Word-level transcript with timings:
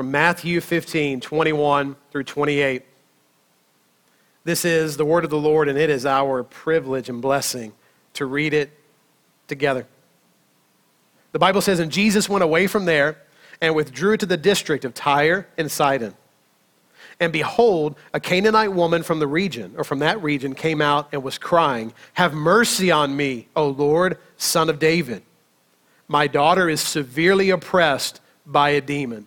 from 0.00 0.12
Matthew 0.12 0.62
15, 0.62 1.20
21 1.20 1.94
through 2.10 2.24
28. 2.24 2.84
This 4.44 4.64
is 4.64 4.96
the 4.96 5.04
word 5.04 5.24
of 5.24 5.30
the 5.30 5.36
Lord, 5.36 5.68
and 5.68 5.76
it 5.76 5.90
is 5.90 6.06
our 6.06 6.42
privilege 6.42 7.10
and 7.10 7.20
blessing 7.20 7.74
to 8.14 8.24
read 8.24 8.54
it 8.54 8.70
together. 9.46 9.86
The 11.32 11.38
Bible 11.38 11.60
says, 11.60 11.80
And 11.80 11.92
Jesus 11.92 12.30
went 12.30 12.42
away 12.42 12.66
from 12.66 12.86
there 12.86 13.18
and 13.60 13.74
withdrew 13.74 14.16
to 14.16 14.24
the 14.24 14.38
district 14.38 14.86
of 14.86 14.94
Tyre 14.94 15.46
and 15.58 15.70
Sidon. 15.70 16.14
And 17.20 17.30
behold, 17.30 17.94
a 18.14 18.20
Canaanite 18.20 18.72
woman 18.72 19.02
from 19.02 19.18
the 19.18 19.26
region, 19.26 19.74
or 19.76 19.84
from 19.84 19.98
that 19.98 20.22
region, 20.22 20.54
came 20.54 20.80
out 20.80 21.10
and 21.12 21.22
was 21.22 21.36
crying, 21.36 21.92
Have 22.14 22.32
mercy 22.32 22.90
on 22.90 23.14
me, 23.14 23.48
O 23.54 23.68
Lord, 23.68 24.16
son 24.38 24.70
of 24.70 24.78
David. 24.78 25.22
My 26.08 26.26
daughter 26.26 26.70
is 26.70 26.80
severely 26.80 27.50
oppressed 27.50 28.22
by 28.46 28.70
a 28.70 28.80
demon. 28.80 29.26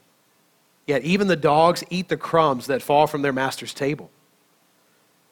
Yet 0.87 1.03
even 1.03 1.27
the 1.27 1.35
dogs 1.35 1.83
eat 1.89 2.09
the 2.09 2.17
crumbs 2.17 2.67
that 2.67 2.81
fall 2.81 3.07
from 3.07 3.21
their 3.21 3.33
master's 3.33 3.73
table. 3.73 4.09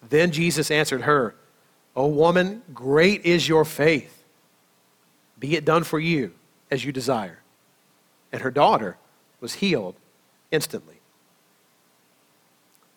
Then 0.07 0.31
Jesus 0.31 0.71
answered 0.71 1.01
her, 1.01 1.35
O 1.95 2.07
woman, 2.07 2.61
great 2.73 3.25
is 3.25 3.47
your 3.47 3.65
faith. 3.65 4.23
Be 5.39 5.55
it 5.55 5.65
done 5.65 5.83
for 5.83 5.99
you 5.99 6.33
as 6.71 6.85
you 6.85 6.91
desire 6.91 7.39
and 8.31 8.41
her 8.41 8.51
daughter 8.51 8.97
was 9.39 9.55
healed 9.55 9.95
instantly. 10.51 10.95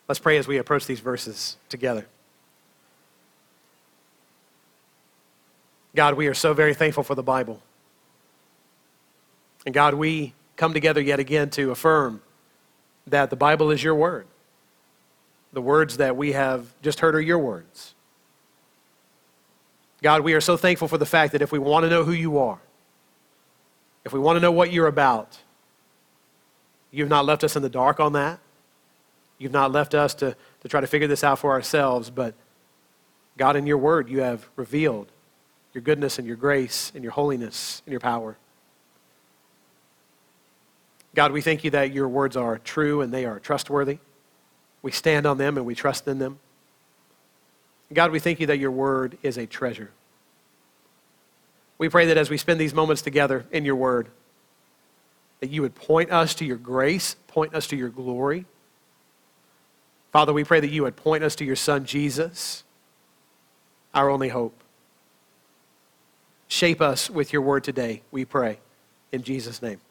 Let's 0.07 0.19
pray 0.19 0.37
as 0.37 0.47
we 0.47 0.57
approach 0.57 0.85
these 0.85 0.99
verses 0.99 1.57
together. 1.69 2.05
God, 5.95 6.15
we 6.15 6.27
are 6.27 6.33
so 6.33 6.53
very 6.53 6.73
thankful 6.73 7.03
for 7.03 7.15
the 7.15 7.23
Bible. 7.23 7.61
And 9.65 9.73
God, 9.73 9.93
we 9.93 10.33
come 10.55 10.73
together 10.73 11.01
yet 11.01 11.19
again 11.19 11.49
to 11.51 11.71
affirm 11.71 12.21
that 13.07 13.29
the 13.29 13.35
Bible 13.35 13.71
is 13.71 13.83
your 13.83 13.95
word. 13.95 14.27
The 15.51 15.61
words 15.61 15.97
that 15.97 16.17
we 16.17 16.31
have 16.33 16.67
just 16.81 16.99
heard 16.99 17.15
are 17.15 17.21
your 17.21 17.39
words. 17.39 17.93
God, 20.01 20.21
we 20.21 20.33
are 20.33 20.41
so 20.41 20.57
thankful 20.57 20.87
for 20.87 20.97
the 20.97 21.05
fact 21.05 21.31
that 21.31 21.41
if 21.41 21.51
we 21.51 21.59
want 21.59 21.83
to 21.83 21.89
know 21.89 22.03
who 22.03 22.11
you 22.11 22.37
are, 22.37 22.59
if 24.03 24.11
we 24.11 24.19
want 24.19 24.35
to 24.35 24.41
know 24.41 24.51
what 24.51 24.71
you're 24.71 24.87
about, 24.87 25.37
you've 26.91 27.09
not 27.09 27.25
left 27.25 27.43
us 27.43 27.55
in 27.55 27.61
the 27.61 27.69
dark 27.69 27.99
on 27.99 28.13
that. 28.13 28.39
You've 29.37 29.51
not 29.51 29.71
left 29.71 29.93
us 29.93 30.13
to, 30.15 30.35
to 30.61 30.67
try 30.67 30.81
to 30.81 30.87
figure 30.87 31.07
this 31.07 31.23
out 31.23 31.39
for 31.39 31.51
ourselves, 31.51 32.09
but 32.09 32.33
God, 33.37 33.55
in 33.55 33.65
your 33.65 33.77
word, 33.77 34.09
you 34.09 34.21
have 34.21 34.47
revealed 34.55 35.11
your 35.73 35.81
goodness 35.81 36.19
and 36.19 36.27
your 36.27 36.35
grace 36.35 36.91
and 36.93 37.03
your 37.03 37.13
holiness 37.13 37.81
and 37.85 37.91
your 37.91 37.99
power. 37.99 38.37
God, 41.15 41.31
we 41.31 41.41
thank 41.41 41.63
you 41.63 41.71
that 41.71 41.93
your 41.93 42.07
words 42.07 42.35
are 42.35 42.57
true 42.57 43.01
and 43.01 43.13
they 43.13 43.25
are 43.25 43.39
trustworthy. 43.39 43.99
We 44.81 44.91
stand 44.91 45.25
on 45.25 45.37
them 45.37 45.57
and 45.57 45.65
we 45.65 45.75
trust 45.75 46.07
in 46.07 46.19
them. 46.19 46.39
God, 47.91 48.11
we 48.11 48.19
thank 48.19 48.39
you 48.39 48.47
that 48.47 48.57
your 48.57 48.71
word 48.71 49.17
is 49.21 49.37
a 49.37 49.45
treasure. 49.45 49.91
We 51.77 51.89
pray 51.89 52.07
that 52.07 52.17
as 52.17 52.29
we 52.29 52.37
spend 52.37 52.59
these 52.59 52.73
moments 52.73 53.01
together 53.01 53.45
in 53.51 53.65
your 53.65 53.75
word, 53.75 54.07
that 55.39 55.49
you 55.49 55.61
would 55.61 55.75
point 55.75 56.11
us 56.11 56.33
to 56.35 56.45
your 56.45 56.57
grace, 56.57 57.15
point 57.27 57.53
us 57.53 57.67
to 57.67 57.75
your 57.75 57.89
glory. 57.89 58.45
Father, 60.11 60.33
we 60.33 60.43
pray 60.43 60.59
that 60.59 60.69
you 60.69 60.83
would 60.83 60.95
point 60.95 61.23
us 61.23 61.35
to 61.35 61.45
your 61.45 61.55
son, 61.55 61.85
Jesus, 61.85 62.63
our 63.93 64.09
only 64.09 64.29
hope. 64.29 64.63
Shape 66.47 66.81
us 66.81 67.09
with 67.09 67.33
your 67.33 67.41
word 67.41 67.63
today, 67.63 68.03
we 68.11 68.25
pray. 68.25 68.59
In 69.11 69.23
Jesus' 69.23 69.61
name, 69.61 69.81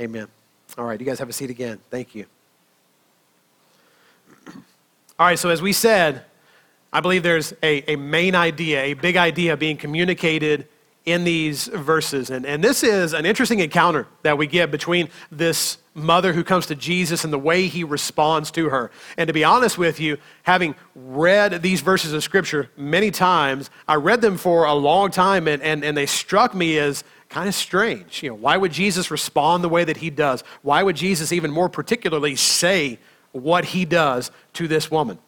amen. 0.00 0.28
All 0.76 0.84
right, 0.84 0.98
you 0.98 1.06
guys 1.06 1.20
have 1.20 1.28
a 1.28 1.32
seat 1.32 1.50
again. 1.50 1.78
Thank 1.88 2.16
you. 2.16 2.26
All 5.18 5.26
right, 5.26 5.38
so 5.38 5.50
as 5.50 5.62
we 5.62 5.72
said, 5.72 6.24
I 6.92 6.98
believe 6.98 7.22
there's 7.22 7.52
a, 7.62 7.92
a 7.92 7.96
main 7.96 8.34
idea, 8.34 8.82
a 8.82 8.94
big 8.94 9.16
idea 9.16 9.56
being 9.56 9.76
communicated 9.76 10.66
in 11.04 11.22
these 11.22 11.66
verses. 11.66 12.30
And, 12.30 12.44
and 12.44 12.64
this 12.64 12.82
is 12.82 13.12
an 13.12 13.24
interesting 13.24 13.60
encounter 13.60 14.08
that 14.22 14.36
we 14.36 14.48
get 14.48 14.72
between 14.72 15.10
this 15.30 15.78
mother 15.92 16.32
who 16.32 16.42
comes 16.42 16.66
to 16.66 16.74
Jesus 16.74 17.22
and 17.22 17.32
the 17.32 17.38
way 17.38 17.68
he 17.68 17.84
responds 17.84 18.50
to 18.52 18.70
her. 18.70 18.90
And 19.16 19.28
to 19.28 19.32
be 19.32 19.44
honest 19.44 19.78
with 19.78 20.00
you, 20.00 20.18
having 20.42 20.74
read 20.96 21.62
these 21.62 21.82
verses 21.82 22.12
of 22.12 22.24
Scripture 22.24 22.70
many 22.76 23.12
times, 23.12 23.70
I 23.86 23.94
read 23.94 24.22
them 24.22 24.36
for 24.36 24.64
a 24.64 24.74
long 24.74 25.12
time 25.12 25.46
and, 25.46 25.62
and, 25.62 25.84
and 25.84 25.96
they 25.96 26.06
struck 26.06 26.52
me 26.52 26.78
as 26.78 27.04
kind 27.34 27.48
of 27.48 27.54
strange. 27.56 28.22
You 28.22 28.28
know, 28.28 28.36
why 28.36 28.56
would 28.56 28.70
Jesus 28.70 29.10
respond 29.10 29.64
the 29.64 29.68
way 29.68 29.82
that 29.82 29.96
he 29.96 30.08
does? 30.08 30.44
Why 30.62 30.84
would 30.84 30.94
Jesus 30.94 31.32
even 31.32 31.50
more 31.50 31.68
particularly 31.68 32.36
say 32.36 33.00
what 33.32 33.64
he 33.64 33.84
does 33.84 34.30
to 34.52 34.68
this 34.68 34.88
woman? 34.88 35.18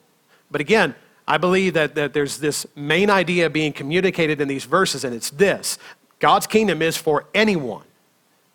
But 0.48 0.60
again, 0.60 0.94
I 1.26 1.38
believe 1.38 1.74
that, 1.74 1.96
that 1.96 2.12
there's 2.12 2.38
this 2.38 2.64
main 2.76 3.10
idea 3.10 3.50
being 3.50 3.72
communicated 3.72 4.40
in 4.40 4.46
these 4.46 4.66
verses, 4.66 5.02
and 5.02 5.12
it's 5.16 5.30
this 5.30 5.80
God's 6.20 6.46
kingdom 6.46 6.80
is 6.80 6.96
for 6.96 7.24
anyone. 7.34 7.82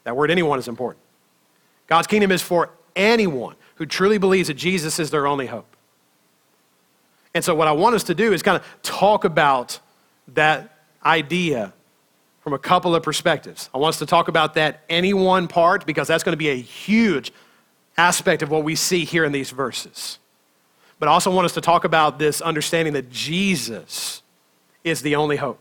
That 0.06 0.16
word 0.16 0.32
anyone 0.32 0.58
is 0.58 0.70
important. 0.70 1.04
God's 1.88 2.08
kingdom 2.08 2.32
is 2.32 2.42
for 2.42 2.70
anyone 2.96 3.58
who 3.76 3.86
truly 3.86 4.18
believes 4.18 4.48
that 4.48 4.54
Jesus 4.54 4.98
is 4.98 5.12
their 5.12 5.28
only 5.28 5.48
hope. 5.48 5.76
And 7.34 7.44
so, 7.44 7.54
what 7.54 7.68
I 7.68 7.74
want 7.74 7.96
us 7.96 8.04
to 8.04 8.16
do 8.16 8.32
is 8.32 8.44
kind 8.44 8.56
of 8.56 8.82
talk 8.82 9.26
about 9.26 9.78
that 10.30 10.74
idea 11.06 11.74
from 12.42 12.54
a 12.54 12.60
couple 12.60 12.96
of 12.96 13.04
perspectives. 13.04 13.70
I 13.74 13.78
want 13.78 13.96
us 13.96 14.00
to 14.00 14.06
talk 14.06 14.28
about 14.28 14.56
that 14.56 14.82
anyone 14.90 15.48
part 15.48 15.86
because 15.86 16.08
that's 16.08 16.24
going 16.24 16.34
to 16.34 16.38
be 16.38 16.50
a 16.50 16.56
huge 16.56 17.32
aspect 17.98 18.42
of 18.42 18.50
what 18.50 18.64
we 18.64 18.76
see 18.76 19.06
here 19.06 19.24
in 19.26 19.32
these 19.32 19.52
verses 19.52 20.20
but 21.02 21.10
I 21.10 21.14
also 21.14 21.32
want 21.32 21.46
us 21.46 21.54
to 21.54 21.62
talk 21.62 21.84
about 21.84 22.20
this 22.20 22.42
understanding 22.42 22.94
that 22.94 23.10
Jesus 23.10 24.22
is 24.84 25.02
the 25.02 25.16
only 25.16 25.36
hope. 25.36 25.58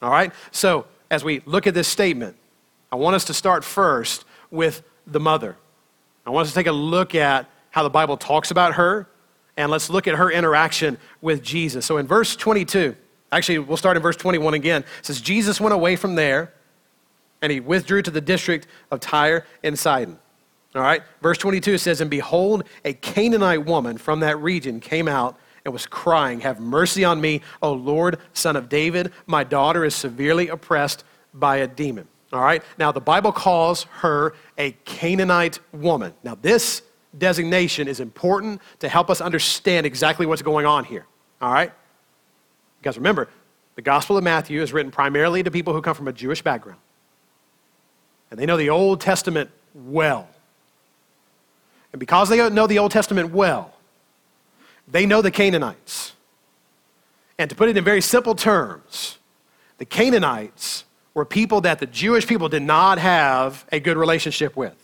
All 0.00 0.08
right? 0.08 0.32
So, 0.52 0.86
as 1.10 1.24
we 1.24 1.42
look 1.46 1.66
at 1.66 1.74
this 1.74 1.88
statement, 1.88 2.36
I 2.92 2.94
want 2.94 3.16
us 3.16 3.24
to 3.24 3.34
start 3.34 3.64
first 3.64 4.24
with 4.52 4.84
the 5.04 5.18
mother. 5.18 5.56
I 6.24 6.30
want 6.30 6.44
us 6.44 6.52
to 6.52 6.54
take 6.54 6.68
a 6.68 6.72
look 6.72 7.16
at 7.16 7.50
how 7.70 7.82
the 7.82 7.90
Bible 7.90 8.16
talks 8.16 8.52
about 8.52 8.74
her, 8.74 9.08
and 9.56 9.68
let's 9.68 9.90
look 9.90 10.06
at 10.06 10.14
her 10.14 10.30
interaction 10.30 10.96
with 11.20 11.42
Jesus. 11.42 11.84
So, 11.84 11.96
in 11.96 12.06
verse 12.06 12.36
22, 12.36 12.94
actually, 13.32 13.58
we'll 13.58 13.76
start 13.76 13.96
in 13.96 14.02
verse 14.02 14.16
21 14.16 14.54
again. 14.54 14.82
It 14.82 15.06
says, 15.06 15.20
Jesus 15.20 15.60
went 15.60 15.74
away 15.74 15.96
from 15.96 16.14
there, 16.14 16.52
and 17.40 17.50
he 17.50 17.60
withdrew 17.60 18.02
to 18.02 18.10
the 18.10 18.20
district 18.20 18.66
of 18.90 19.00
Tyre 19.00 19.44
and 19.62 19.78
Sidon. 19.78 20.18
All 20.74 20.82
right, 20.82 21.02
verse 21.20 21.38
22 21.38 21.78
says, 21.78 22.00
And 22.00 22.10
behold, 22.10 22.64
a 22.84 22.94
Canaanite 22.94 23.66
woman 23.66 23.98
from 23.98 24.20
that 24.20 24.38
region 24.38 24.80
came 24.80 25.08
out 25.08 25.38
and 25.64 25.72
was 25.72 25.86
crying, 25.86 26.40
Have 26.40 26.60
mercy 26.60 27.04
on 27.04 27.20
me, 27.20 27.42
O 27.60 27.72
Lord, 27.72 28.18
son 28.32 28.56
of 28.56 28.68
David. 28.68 29.12
My 29.26 29.44
daughter 29.44 29.84
is 29.84 29.94
severely 29.94 30.48
oppressed 30.48 31.04
by 31.34 31.58
a 31.58 31.66
demon. 31.66 32.08
All 32.32 32.40
right, 32.40 32.62
now 32.78 32.92
the 32.92 33.00
Bible 33.00 33.32
calls 33.32 33.84
her 34.00 34.34
a 34.56 34.72
Canaanite 34.84 35.60
woman. 35.72 36.14
Now, 36.22 36.36
this 36.40 36.80
designation 37.18 37.88
is 37.88 38.00
important 38.00 38.62
to 38.78 38.88
help 38.88 39.10
us 39.10 39.20
understand 39.20 39.84
exactly 39.84 40.24
what's 40.24 40.40
going 40.40 40.64
on 40.64 40.84
here. 40.84 41.06
All 41.42 41.52
right? 41.52 41.72
Because 42.82 42.96
remember, 42.96 43.28
the 43.76 43.82
Gospel 43.82 44.18
of 44.18 44.24
Matthew 44.24 44.60
is 44.60 44.72
written 44.72 44.90
primarily 44.90 45.44
to 45.44 45.52
people 45.52 45.72
who 45.72 45.80
come 45.80 45.94
from 45.94 46.08
a 46.08 46.12
Jewish 46.12 46.42
background. 46.42 46.80
And 48.28 48.40
they 48.40 48.44
know 48.44 48.56
the 48.56 48.70
Old 48.70 49.00
Testament 49.00 49.50
well. 49.72 50.28
And 51.92 52.00
because 52.00 52.28
they 52.28 52.50
know 52.50 52.66
the 52.66 52.80
Old 52.80 52.90
Testament 52.90 53.32
well, 53.32 53.72
they 54.88 55.06
know 55.06 55.22
the 55.22 55.30
Canaanites. 55.30 56.14
And 57.38 57.48
to 57.50 57.54
put 57.54 57.68
it 57.68 57.76
in 57.76 57.84
very 57.84 58.00
simple 58.00 58.34
terms, 58.34 59.18
the 59.78 59.84
Canaanites 59.84 60.84
were 61.14 61.24
people 61.24 61.60
that 61.60 61.78
the 61.78 61.86
Jewish 61.86 62.26
people 62.26 62.48
did 62.48 62.62
not 62.62 62.98
have 62.98 63.64
a 63.70 63.78
good 63.78 63.96
relationship 63.96 64.56
with. 64.56 64.74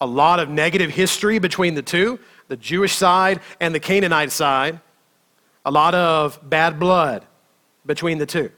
A 0.00 0.06
lot 0.06 0.40
of 0.40 0.48
negative 0.48 0.90
history 0.90 1.38
between 1.38 1.74
the 1.74 1.82
two, 1.82 2.18
the 2.48 2.56
Jewish 2.56 2.94
side 2.96 3.40
and 3.60 3.72
the 3.72 3.80
Canaanite 3.80 4.32
side. 4.32 4.80
A 5.68 5.70
lot 5.70 5.94
of 5.94 6.40
bad 6.48 6.80
blood 6.80 7.26
between 7.84 8.16
the 8.16 8.24
two. 8.24 8.50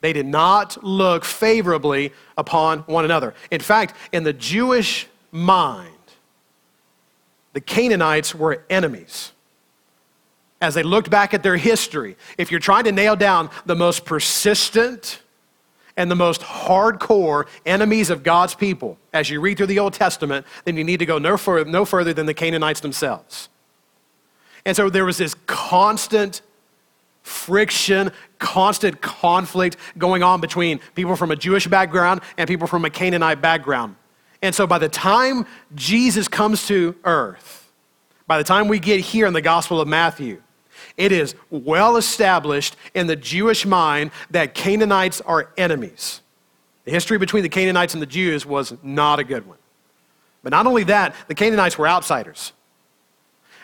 They 0.00 0.12
did 0.12 0.26
not 0.26 0.80
look 0.84 1.24
favorably 1.24 2.12
upon 2.38 2.80
one 2.80 3.04
another. 3.04 3.34
In 3.50 3.60
fact, 3.60 3.96
in 4.12 4.22
the 4.22 4.32
Jewish 4.32 5.08
mind, 5.32 5.88
the 7.52 7.60
Canaanites 7.60 8.32
were 8.32 8.64
enemies. 8.70 9.32
As 10.60 10.74
they 10.74 10.84
looked 10.84 11.10
back 11.10 11.34
at 11.34 11.42
their 11.42 11.56
history, 11.56 12.16
if 12.38 12.52
you're 12.52 12.60
trying 12.60 12.84
to 12.84 12.92
nail 12.92 13.16
down 13.16 13.50
the 13.66 13.74
most 13.74 14.04
persistent 14.04 15.20
and 15.96 16.08
the 16.08 16.14
most 16.14 16.42
hardcore 16.42 17.48
enemies 17.66 18.08
of 18.08 18.22
God's 18.22 18.54
people 18.54 18.98
as 19.12 19.28
you 19.28 19.40
read 19.40 19.56
through 19.56 19.66
the 19.66 19.80
Old 19.80 19.94
Testament, 19.94 20.46
then 20.64 20.76
you 20.76 20.84
need 20.84 21.00
to 21.00 21.06
go 21.06 21.18
no 21.18 21.36
further, 21.36 21.68
no 21.68 21.84
further 21.84 22.14
than 22.14 22.26
the 22.26 22.34
Canaanites 22.34 22.78
themselves. 22.78 23.48
And 24.64 24.76
so 24.76 24.88
there 24.90 25.04
was 25.04 25.18
this 25.18 25.34
constant 25.48 26.40
friction, 27.22 28.10
constant 28.38 29.00
conflict 29.00 29.76
going 29.98 30.22
on 30.22 30.40
between 30.40 30.80
people 30.94 31.16
from 31.16 31.30
a 31.30 31.36
Jewish 31.36 31.66
background 31.66 32.20
and 32.36 32.48
people 32.48 32.66
from 32.66 32.84
a 32.84 32.90
Canaanite 32.90 33.40
background. 33.40 33.96
And 34.42 34.54
so 34.54 34.66
by 34.66 34.78
the 34.78 34.88
time 34.88 35.46
Jesus 35.74 36.26
comes 36.28 36.66
to 36.66 36.96
earth, 37.04 37.70
by 38.26 38.38
the 38.38 38.44
time 38.44 38.68
we 38.68 38.78
get 38.78 39.00
here 39.00 39.26
in 39.26 39.32
the 39.32 39.40
Gospel 39.40 39.80
of 39.80 39.86
Matthew, 39.86 40.42
it 40.96 41.12
is 41.12 41.34
well 41.50 41.96
established 41.96 42.76
in 42.94 43.06
the 43.06 43.16
Jewish 43.16 43.64
mind 43.64 44.10
that 44.30 44.54
Canaanites 44.54 45.20
are 45.20 45.50
enemies. 45.56 46.20
The 46.84 46.90
history 46.90 47.18
between 47.18 47.44
the 47.44 47.48
Canaanites 47.48 47.94
and 47.94 48.02
the 48.02 48.06
Jews 48.06 48.44
was 48.44 48.74
not 48.82 49.20
a 49.20 49.24
good 49.24 49.46
one. 49.46 49.58
But 50.42 50.50
not 50.50 50.66
only 50.66 50.84
that, 50.84 51.14
the 51.28 51.34
Canaanites 51.34 51.78
were 51.78 51.86
outsiders. 51.86 52.52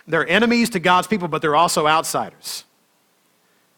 They're 0.06 0.26
enemies 0.28 0.70
to 0.70 0.78
God's 0.78 1.08
people, 1.08 1.28
but 1.28 1.42
they're 1.42 1.56
also 1.56 1.86
outsiders. 1.86 2.64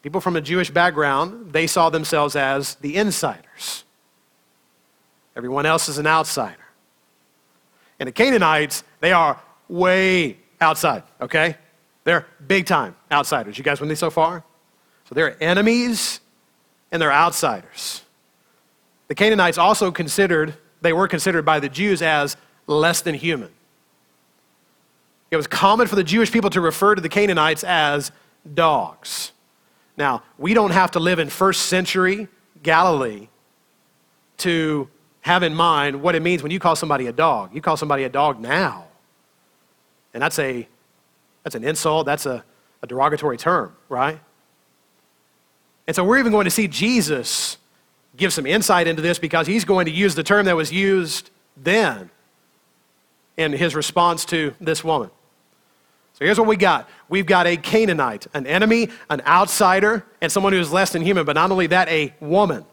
People 0.01 0.21
from 0.21 0.35
a 0.35 0.41
Jewish 0.41 0.71
background, 0.71 1.53
they 1.53 1.67
saw 1.67 1.89
themselves 1.89 2.35
as 2.35 2.75
the 2.75 2.95
insiders. 2.95 3.83
Everyone 5.35 5.65
else 5.65 5.87
is 5.89 5.97
an 5.97 6.07
outsider. 6.07 6.57
And 7.99 8.07
the 8.07 8.11
Canaanites, 8.11 8.83
they 8.99 9.11
are 9.11 9.39
way 9.69 10.37
outside, 10.59 11.03
okay? 11.21 11.55
They're 12.03 12.25
big 12.47 12.65
time 12.65 12.95
outsiders. 13.11 13.57
You 13.57 13.63
guys 13.63 13.79
with 13.79 13.89
me 13.89 13.95
so 13.95 14.09
far? 14.09 14.43
So 15.07 15.15
they're 15.15 15.41
enemies 15.41 16.19
and 16.91 17.01
they're 17.01 17.11
outsiders. 17.11 18.01
The 19.07 19.15
Canaanites 19.15 19.57
also 19.57 19.91
considered, 19.91 20.55
they 20.81 20.93
were 20.93 21.07
considered 21.07 21.45
by 21.45 21.59
the 21.59 21.69
Jews 21.69 22.01
as 22.01 22.37
less 22.65 23.01
than 23.01 23.13
human. 23.13 23.51
It 25.29 25.37
was 25.37 25.47
common 25.47 25.87
for 25.87 25.95
the 25.95 26.03
Jewish 26.03 26.31
people 26.31 26.49
to 26.49 26.61
refer 26.61 26.95
to 26.95 27.01
the 27.01 27.09
Canaanites 27.09 27.63
as 27.63 28.11
dogs. 28.53 29.31
Now, 29.97 30.23
we 30.37 30.53
don't 30.53 30.71
have 30.71 30.91
to 30.91 30.99
live 30.99 31.19
in 31.19 31.29
first 31.29 31.63
century 31.67 32.27
Galilee 32.63 33.27
to 34.37 34.89
have 35.21 35.43
in 35.43 35.53
mind 35.53 36.01
what 36.01 36.15
it 36.15 36.21
means 36.21 36.41
when 36.41 36.51
you 36.51 36.59
call 36.59 36.75
somebody 36.75 37.07
a 37.07 37.11
dog. 37.11 37.53
You 37.53 37.61
call 37.61 37.77
somebody 37.77 38.03
a 38.03 38.09
dog 38.09 38.39
now. 38.39 38.85
And 40.13 40.21
that's, 40.21 40.39
a, 40.39 40.67
that's 41.43 41.55
an 41.55 41.63
insult, 41.63 42.05
that's 42.05 42.25
a, 42.25 42.43
a 42.81 42.87
derogatory 42.87 43.37
term, 43.37 43.75
right? 43.87 44.19
And 45.87 45.95
so 45.95 46.03
we're 46.03 46.19
even 46.19 46.31
going 46.31 46.45
to 46.45 46.51
see 46.51 46.67
Jesus 46.67 47.57
give 48.17 48.33
some 48.33 48.45
insight 48.45 48.87
into 48.87 49.01
this 49.01 49.19
because 49.19 49.47
he's 49.47 49.65
going 49.65 49.85
to 49.85 49.91
use 49.91 50.15
the 50.15 50.23
term 50.23 50.45
that 50.45 50.55
was 50.55 50.71
used 50.71 51.29
then 51.55 52.09
in 53.37 53.51
his 53.51 53.75
response 53.75 54.25
to 54.25 54.53
this 54.59 54.83
woman. 54.83 55.09
So 56.21 56.25
here's 56.25 56.37
what 56.37 56.47
we 56.47 56.55
got 56.55 56.87
we've 57.09 57.25
got 57.25 57.47
a 57.47 57.57
Canaanite, 57.57 58.27
an 58.35 58.45
enemy, 58.45 58.89
an 59.09 59.21
outsider, 59.21 60.05
and 60.21 60.31
someone 60.31 60.53
who 60.53 60.59
is 60.59 60.71
less 60.71 60.91
than 60.91 61.01
human, 61.01 61.25
but 61.25 61.33
not 61.33 61.49
only 61.49 61.65
that, 61.65 61.89
a 61.89 62.13
woman. 62.19 62.63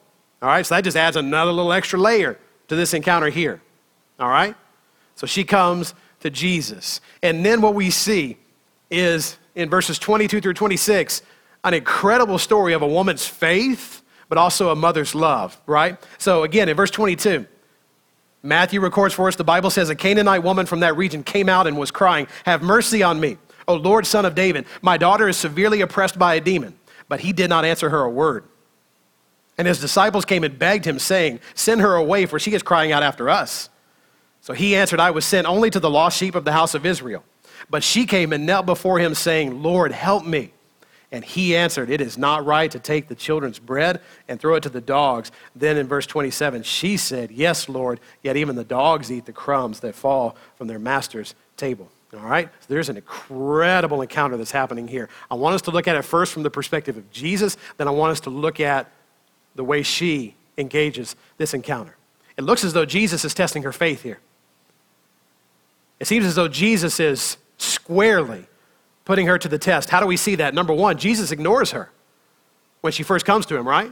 All 0.43 0.51
right, 0.51 0.67
so 0.67 0.75
that 0.75 0.85
just 0.85 0.99
adds 0.99 1.17
another 1.17 1.51
little 1.51 1.73
extra 1.73 1.99
layer 1.99 2.39
to 2.69 2.77
this 2.77 2.93
encounter 2.93 3.31
here. 3.31 3.63
All 4.21 4.29
right? 4.29 4.55
So 5.15 5.27
she 5.27 5.45
comes 5.45 5.95
to 6.21 6.29
Jesus. 6.29 7.01
And 7.23 7.43
then 7.43 7.63
what 7.63 7.75
we 7.75 7.89
see 7.89 8.37
is 8.91 9.39
in 9.55 9.71
verses 9.71 9.99
22 9.99 10.43
through 10.43 10.53
26, 10.53 11.23
an 11.65 11.73
incredible 11.73 12.37
story 12.37 12.75
of 12.75 12.83
a 12.83 12.87
woman's 12.87 13.27
faith, 13.27 14.03
but 14.29 14.37
also 14.37 14.69
a 14.69 14.77
mother's 14.77 15.15
love, 15.15 15.59
right? 15.67 15.97
So 16.19 16.43
again, 16.43 16.69
in 16.69 16.77
verse 16.77 16.91
22, 16.91 17.47
Matthew 18.43 18.81
records 18.81 19.15
for 19.15 19.29
us 19.29 19.37
the 19.37 19.45
Bible 19.45 19.71
says 19.71 19.91
a 19.91 19.97
Canaanite 19.97 20.43
woman 20.43 20.67
from 20.67 20.81
that 20.81 20.97
region 20.97 21.23
came 21.23 21.49
out 21.49 21.67
and 21.67 21.77
was 21.77 21.91
crying, 21.91 22.29
Have 22.45 22.63
mercy 22.63 23.03
on 23.03 23.19
me, 23.21 23.37
O 23.67 23.75
Lord, 23.75 24.07
son 24.07 24.25
of 24.25 24.35
David. 24.35 24.67
My 24.81 24.97
daughter 24.97 25.29
is 25.29 25.37
severely 25.37 25.81
oppressed 25.81 26.19
by 26.19 26.35
a 26.35 26.41
demon. 26.41 26.79
But 27.09 27.21
he 27.21 27.33
did 27.33 27.49
not 27.49 27.65
answer 27.65 27.89
her 27.89 28.03
a 28.03 28.11
word. 28.11 28.45
And 29.57 29.67
his 29.67 29.81
disciples 29.81 30.25
came 30.25 30.45
and 30.45 30.59
begged 30.59 30.85
him, 30.85 30.99
saying, 30.99 31.41
Send 31.55 31.81
her 31.81 31.95
away, 31.95 32.27
for 32.27 32.39
she 32.39 32.53
is 32.53 32.63
crying 32.63 32.93
out 32.93 33.03
after 33.03 33.29
us. 33.29 33.71
So 34.41 34.53
he 34.53 34.77
answered, 34.77 35.01
I 35.01 35.11
was 35.11 35.25
sent 35.25 35.47
only 35.47 35.71
to 35.71 35.81
the 35.81 35.91
lost 35.91 36.19
sheep 36.19 36.35
of 36.35 36.45
the 36.45 36.53
house 36.53 36.75
of 36.75 36.87
Israel. 36.87 37.25
But 37.69 37.83
she 37.83 38.07
came 38.07 38.33
and 38.33 38.47
knelt 38.47 38.67
before 38.67 38.99
him, 38.99 39.15
saying, 39.15 39.63
Lord, 39.63 39.91
help 39.91 40.25
me. 40.25 40.53
And 41.11 41.25
he 41.25 41.57
answered, 41.57 41.89
It 41.89 42.01
is 42.01 42.19
not 42.19 42.45
right 42.45 42.71
to 42.71 42.79
take 42.79 43.09
the 43.09 43.15
children's 43.15 43.59
bread 43.59 44.01
and 44.29 44.39
throw 44.39 44.57
it 44.57 44.63
to 44.65 44.69
the 44.69 44.81
dogs. 44.81 45.33
Then 45.57 45.77
in 45.77 45.87
verse 45.87 46.07
27, 46.07 46.63
she 46.63 46.97
said, 46.97 47.31
Yes, 47.31 47.69
Lord, 47.69 48.01
yet 48.23 48.37
even 48.37 48.57
the 48.57 48.65
dogs 48.65 49.11
eat 49.11 49.25
the 49.25 49.33
crumbs 49.33 49.81
that 49.81 49.95
fall 49.95 50.37
from 50.57 50.67
their 50.67 50.79
master's 50.79 51.35
table. 51.57 51.91
All 52.13 52.21
right? 52.21 52.49
So 52.61 52.67
there's 52.69 52.89
an 52.89 52.97
incredible 52.97 54.03
encounter 54.03 54.37
that's 54.37 54.51
happening 54.51 54.89
here. 54.89 55.09
I 55.31 55.35
want 55.35 55.55
us 55.55 55.63
to 55.63 55.71
look 55.71 55.89
at 55.89 55.97
it 55.97 56.03
first 56.03 56.33
from 56.33 56.43
the 56.43 56.51
perspective 56.51 56.97
of 56.97 57.11
Jesus, 57.11 57.57
then 57.79 57.89
I 57.89 57.91
want 57.91 58.13
us 58.13 58.21
to 58.21 58.31
look 58.31 58.61
at 58.61 58.91
the 59.55 59.65
way 59.65 59.83
she 59.83 60.35
engages 60.57 61.17
this 61.37 61.55
encounter. 61.55 61.97
It 62.37 62.45
looks 62.45 62.65
as 62.65 62.73
though 62.73 62.85
Jesus 62.85 63.25
is 63.25 63.35
testing 63.35 63.63
her 63.65 63.73
faith 63.73 64.03
here. 64.03 64.21
It 65.99 66.07
seems 66.07 66.25
as 66.25 66.37
though 66.37 66.49
Jesus 66.49 67.01
is 67.01 67.37
squarely 67.57 68.47
putting 69.09 69.27
her 69.27 69.39
to 69.39 69.49
the 69.49 69.59
test. 69.59 69.89
How 69.89 70.01
do 70.01 70.07
we 70.07 70.19
see 70.19 70.35
that? 70.35 70.53
Number 70.53 70.75
one, 70.75 70.99
Jesus 70.99 71.33
ignores 71.33 71.71
her 71.71 71.91
when 72.83 72.93
she 72.93 73.03
first 73.03 73.25
comes 73.25 73.47
to 73.47 73.57
him, 73.57 73.67
right? 73.67 73.91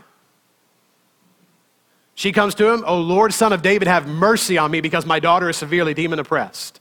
She 2.14 2.32
comes 2.32 2.54
to 2.56 2.70
him, 2.70 2.84
Oh 2.86 3.00
Lord, 3.00 3.32
son 3.32 3.54
of 3.54 3.62
David, 3.62 3.88
have 3.88 4.06
mercy 4.06 4.58
on 4.58 4.70
me 4.70 4.82
because 4.82 5.06
my 5.06 5.18
daughter 5.18 5.48
is 5.48 5.56
severely 5.56 5.94
demon 5.94 6.18
oppressed. 6.18 6.80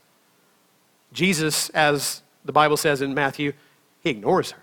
Jesus, 1.14 1.70
as 1.70 2.20
the 2.44 2.52
Bible 2.52 2.76
says 2.76 3.00
in 3.00 3.14
Matthew, 3.14 3.54
he 4.00 4.10
ignores 4.10 4.50
her. 4.50 4.62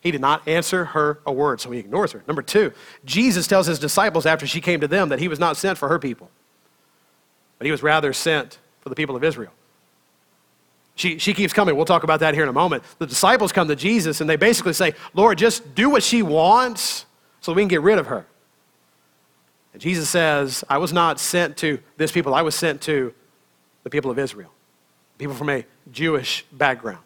He 0.00 0.10
did 0.10 0.20
not 0.20 0.46
answer 0.48 0.86
her 0.86 1.20
a 1.24 1.32
word, 1.32 1.60
so 1.60 1.70
he 1.70 1.78
ignores 1.78 2.10
her. 2.10 2.24
Number 2.26 2.42
two, 2.42 2.72
Jesus 3.04 3.46
tells 3.46 3.68
his 3.68 3.78
disciples 3.78 4.26
after 4.26 4.48
she 4.48 4.60
came 4.60 4.80
to 4.80 4.88
them 4.88 5.10
that 5.10 5.20
he 5.20 5.28
was 5.28 5.38
not 5.38 5.56
sent 5.56 5.78
for 5.78 5.88
her 5.88 6.00
people, 6.00 6.28
but 7.58 7.66
he 7.66 7.70
was 7.70 7.84
rather 7.84 8.12
sent 8.12 8.58
for 8.80 8.88
the 8.88 8.96
people 8.96 9.14
of 9.14 9.22
Israel. 9.22 9.52
She, 11.02 11.18
she 11.18 11.34
keeps 11.34 11.52
coming. 11.52 11.74
We'll 11.74 11.84
talk 11.84 12.04
about 12.04 12.20
that 12.20 12.32
here 12.32 12.44
in 12.44 12.48
a 12.48 12.52
moment. 12.52 12.84
The 13.00 13.08
disciples 13.08 13.50
come 13.50 13.66
to 13.66 13.74
Jesus 13.74 14.20
and 14.20 14.30
they 14.30 14.36
basically 14.36 14.72
say, 14.72 14.94
Lord, 15.14 15.36
just 15.36 15.74
do 15.74 15.90
what 15.90 16.04
she 16.04 16.22
wants 16.22 17.06
so 17.40 17.52
we 17.52 17.62
can 17.62 17.68
get 17.68 17.82
rid 17.82 17.98
of 17.98 18.06
her. 18.06 18.24
And 19.72 19.82
Jesus 19.82 20.08
says, 20.08 20.62
I 20.70 20.78
was 20.78 20.92
not 20.92 21.18
sent 21.18 21.56
to 21.56 21.80
this 21.96 22.12
people, 22.12 22.34
I 22.34 22.42
was 22.42 22.54
sent 22.54 22.82
to 22.82 23.12
the 23.82 23.90
people 23.90 24.12
of 24.12 24.18
Israel, 24.20 24.52
people 25.18 25.34
from 25.34 25.50
a 25.50 25.64
Jewish 25.90 26.44
background. 26.52 27.02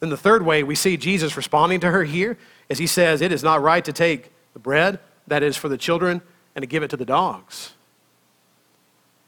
Then 0.00 0.10
the 0.10 0.16
third 0.16 0.44
way 0.44 0.64
we 0.64 0.74
see 0.74 0.96
Jesus 0.96 1.36
responding 1.36 1.78
to 1.78 1.92
her 1.92 2.02
here 2.02 2.36
is 2.68 2.78
he 2.78 2.88
says, 2.88 3.20
It 3.20 3.30
is 3.30 3.44
not 3.44 3.62
right 3.62 3.84
to 3.84 3.92
take 3.92 4.32
the 4.54 4.58
bread 4.58 4.98
that 5.28 5.44
is 5.44 5.56
for 5.56 5.68
the 5.68 5.78
children 5.78 6.20
and 6.56 6.64
to 6.64 6.66
give 6.66 6.82
it 6.82 6.90
to 6.90 6.96
the 6.96 7.04
dogs. 7.04 7.74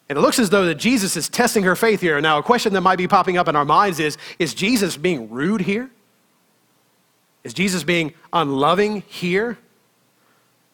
And 0.09 0.17
it 0.17 0.23
looks 0.23 0.39
as 0.39 0.51
though 0.51 0.65
that 0.65 0.77
Jesus 0.77 1.17
is 1.17 1.29
testing 1.29 1.65
her 1.65 1.77
faith 1.77 2.01
here. 2.01 2.21
Now, 2.21 2.39
a 2.39 2.43
question 2.43 2.73
that 2.73 2.81
might 2.81 2.97
be 2.97 3.07
popping 3.07 3.37
up 3.37 3.47
in 3.49 3.57
our 3.57 3.65
minds 3.65 4.01
is 4.01 4.17
Is 4.39 4.55
Jesus 4.55 4.97
being 4.97 5.31
rude 5.31 5.61
here? 5.61 5.91
Is 7.45 7.55
Jesus 7.55 7.85
being 7.85 8.15
unloving 8.33 9.03
here? 9.07 9.59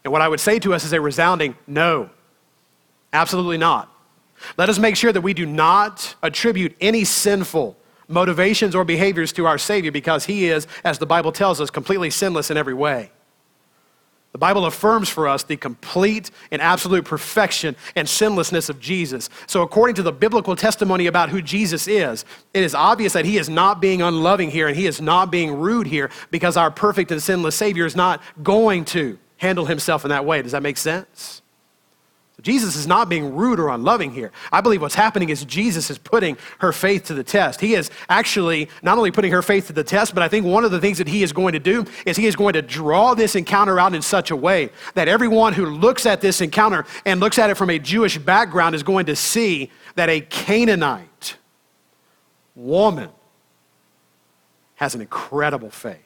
And 0.05 0.13
what 0.13 0.23
I 0.23 0.29
would 0.29 0.41
say 0.41 0.59
to 0.61 0.75
us 0.75 0.85
is 0.85 0.93
a 0.93 1.01
resounding 1.01 1.57
no. 1.67 2.11
Absolutely 3.13 3.59
not. 3.59 3.91
Let 4.57 4.69
us 4.69 4.79
make 4.79 4.97
sure 4.97 5.13
that 5.13 5.21
we 5.21 5.35
do 5.35 5.47
not 5.47 6.15
attribute 6.23 6.77
any 6.81 7.05
sinful 7.05 7.77
motivations 8.09 8.75
or 8.75 8.85
behaviors 8.85 9.33
to 9.33 9.47
our 9.47 9.57
Savior 9.57 9.91
because 9.91 10.27
he 10.27 10.49
is, 10.49 10.67
as 10.85 10.99
the 10.99 11.07
Bible 11.07 11.33
tells 11.33 11.61
us, 11.61 11.71
completely 11.71 12.11
sinless 12.11 12.51
in 12.51 12.57
every 12.57 12.75
way. 12.75 13.11
The 14.35 14.39
Bible 14.39 14.67
affirms 14.67 15.09
for 15.09 15.29
us 15.29 15.45
the 15.45 15.57
complete 15.57 16.33
and 16.51 16.61
absolute 16.61 17.05
perfection 17.05 17.77
and 17.95 18.09
sinlessness 18.09 18.69
of 18.69 18.81
Jesus. 18.81 19.31
So, 19.47 19.63
according 19.63 19.95
to 19.95 20.03
the 20.03 20.11
biblical 20.11 20.57
testimony 20.57 21.07
about 21.07 21.29
who 21.29 21.41
Jesus 21.41 21.87
is, 21.87 22.25
it 22.53 22.65
is 22.65 22.75
obvious 22.75 23.13
that 23.13 23.27
he 23.27 23.39
is 23.39 23.49
not 23.49 23.81
being 23.81 24.03
unloving 24.03 24.51
here 24.51 24.67
and 24.67 24.77
he 24.77 24.87
is 24.87 25.01
not 25.01 25.31
being 25.31 25.55
rude 25.55 25.87
here 25.87 26.11
because 26.33 26.57
our 26.57 26.73
perfect 26.73 27.13
and 27.13 27.23
sinless 27.23 27.55
Savior 27.55 27.87
is 27.87 27.95
not 27.95 28.21
going 28.43 28.85
to 28.87 29.17
handle 29.37 29.67
himself 29.67 30.05
in 30.05 30.09
that 30.09 30.25
way. 30.25 30.43
Does 30.43 30.51
that 30.51 30.65
make 30.65 30.79
sense? 30.79 31.41
Jesus 32.43 32.75
is 32.75 32.87
not 32.87 33.09
being 33.09 33.35
rude 33.35 33.61
or 33.61 33.69
unloving 33.69 34.11
here. 34.11 34.33
I 34.51 34.61
believe 34.61 34.83
what's 34.83 34.97
happening 34.97 35.29
is 35.29 35.45
Jesus 35.45 35.89
is 35.89 35.99
putting 35.99 36.37
her 36.59 36.73
faith 36.73 37.05
to 37.05 37.15
the 37.15 37.23
test. 37.23 37.61
He 37.61 37.75
is 37.75 37.91
actually 38.09 38.69
not 38.83 38.99
only 38.99 39.13
putting 39.13 39.31
her 39.31 39.41
faith 39.41 39.69
to 39.69 39.73
the 39.73 39.85
test, 39.85 40.15
but 40.15 40.23
I 40.23 40.29
think 40.29 40.45
one 40.45 40.65
of 40.65 40.73
the 40.73 40.81
things 40.81 40.99
that 40.99 41.07
he 41.07 41.23
is 41.23 41.33
going 41.33 41.53
to 41.53 41.61
do 41.61 41.85
is 42.05 42.17
he 42.17 42.27
is 42.27 42.35
going 42.35 42.55
to 42.55 42.63
draw 42.63 43.15
this 43.15 43.37
encounter 43.37 43.79
out 43.79 43.95
in 43.95 44.03
such 44.03 44.33
a 44.33 44.37
way 44.37 44.71
that 44.95 45.07
everyone 45.07 45.53
who 45.53 45.67
looks 45.67 46.07
at 46.07 46.21
this 46.21 46.41
encounter 46.41 46.85
and 47.07 47.21
looks 47.21 47.39
at 47.39 47.51
it 47.51 47.57
from 47.57 47.71
a 47.71 47.79
Jewish 47.79 48.19
background 48.19 48.75
is 48.75 48.83
going 48.83 49.07
to 49.07 49.17
see 49.17 49.71
that 49.95 50.09
a 50.09 50.21
Canaanite 50.21 51.37
woman 52.57 53.11
has 54.75 54.95
an 54.97 55.01
incredible 55.01 55.71
faith 55.71 55.99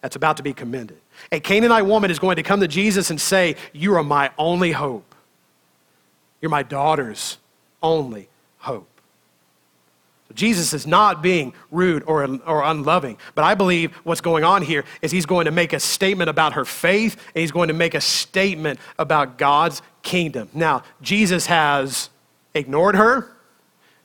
that's 0.00 0.16
about 0.16 0.36
to 0.36 0.42
be 0.42 0.52
commended. 0.52 0.98
A 1.32 1.40
Canaanite 1.40 1.84
woman 1.84 2.10
is 2.10 2.20
going 2.20 2.36
to 2.36 2.42
come 2.42 2.60
to 2.60 2.68
Jesus 2.68 3.10
and 3.10 3.20
say, 3.20 3.56
You 3.72 3.96
are 3.96 4.04
my 4.04 4.30
only 4.38 4.70
hope. 4.72 5.05
You're 6.40 6.50
my 6.50 6.62
daughter's 6.62 7.38
only 7.82 8.28
hope. 8.58 8.88
Jesus 10.34 10.74
is 10.74 10.86
not 10.86 11.22
being 11.22 11.54
rude 11.70 12.02
or, 12.06 12.24
or 12.46 12.62
unloving, 12.64 13.16
but 13.34 13.44
I 13.44 13.54
believe 13.54 13.92
what's 14.04 14.20
going 14.20 14.44
on 14.44 14.62
here 14.62 14.84
is 15.00 15.10
he's 15.10 15.24
going 15.24 15.46
to 15.46 15.50
make 15.50 15.72
a 15.72 15.80
statement 15.80 16.28
about 16.28 16.54
her 16.54 16.64
faith 16.64 17.14
and 17.34 17.40
he's 17.40 17.52
going 17.52 17.68
to 17.68 17.74
make 17.74 17.94
a 17.94 18.00
statement 18.00 18.78
about 18.98 19.38
God's 19.38 19.82
kingdom. 20.02 20.50
Now, 20.52 20.82
Jesus 21.00 21.46
has 21.46 22.10
ignored 22.54 22.96
her. 22.96 23.32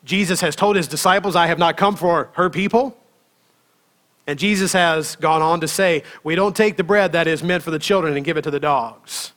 Jesus 0.04 0.42
has 0.42 0.56
told 0.56 0.76
his 0.76 0.88
disciples, 0.88 1.36
I 1.36 1.48
have 1.48 1.60
not 1.60 1.76
come 1.76 1.96
for 1.96 2.30
her 2.34 2.50
people. 2.50 2.98
And 4.28 4.40
Jesus 4.40 4.74
has 4.74 5.16
gone 5.18 5.42
on 5.42 5.62
to 5.62 5.68
say, 5.68 6.04
We 6.24 6.36
don't 6.36 6.56
take 6.56 6.78
the 6.78 6.84
bread 6.84 7.12
that 7.14 7.28
is 7.28 7.44
meant 7.44 7.64
for 7.64 7.72
the 7.72 7.80
children 7.80 8.16
and 8.16 8.24
give 8.24 8.38
it 8.38 8.44
to 8.44 8.52
the 8.52 8.60
dogs. 8.60 9.34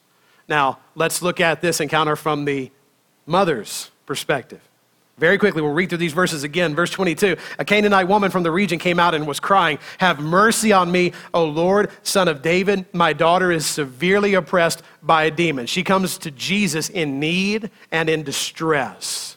Now, 0.49 0.79
let's 0.95 1.23
look 1.23 1.41
at 1.41 1.63
this 1.63 1.81
encounter 1.81 2.17
from 2.17 2.45
the 2.45 2.71
mother's 3.27 3.91
perspective. 4.07 4.61
Very 5.17 5.39
quickly, 5.39 5.63
we'll 5.63 5.73
read 5.73 5.91
through 5.91 5.99
these 5.99 6.13
verses 6.13 6.43
again. 6.43 6.75
Verse 6.75 6.91
22 6.91 7.37
A 7.59 7.65
Canaanite 7.65 8.09
woman 8.09 8.31
from 8.31 8.43
the 8.43 8.51
region 8.51 8.81
came 8.81 8.99
out 8.99 9.15
and 9.15 9.27
was 9.27 9.39
crying, 9.39 9.79
Have 9.99 10.19
mercy 10.19 10.73
on 10.73 10.91
me, 10.91 11.13
O 11.33 11.45
Lord, 11.45 11.91
son 12.03 12.27
of 12.27 12.43
David. 12.43 12.87
My 12.93 13.13
daughter 13.13 13.53
is 13.53 13.65
severely 13.65 14.35
oppressed 14.35 14.83
by 15.03 15.25
a 15.25 15.31
demon. 15.31 15.67
She 15.67 15.85
comes 15.85 16.19
to 16.19 16.33
Jesus 16.33 16.89
in 16.89 17.21
need 17.21 17.71
and 17.93 18.09
in 18.09 18.25
distress. 18.25 19.37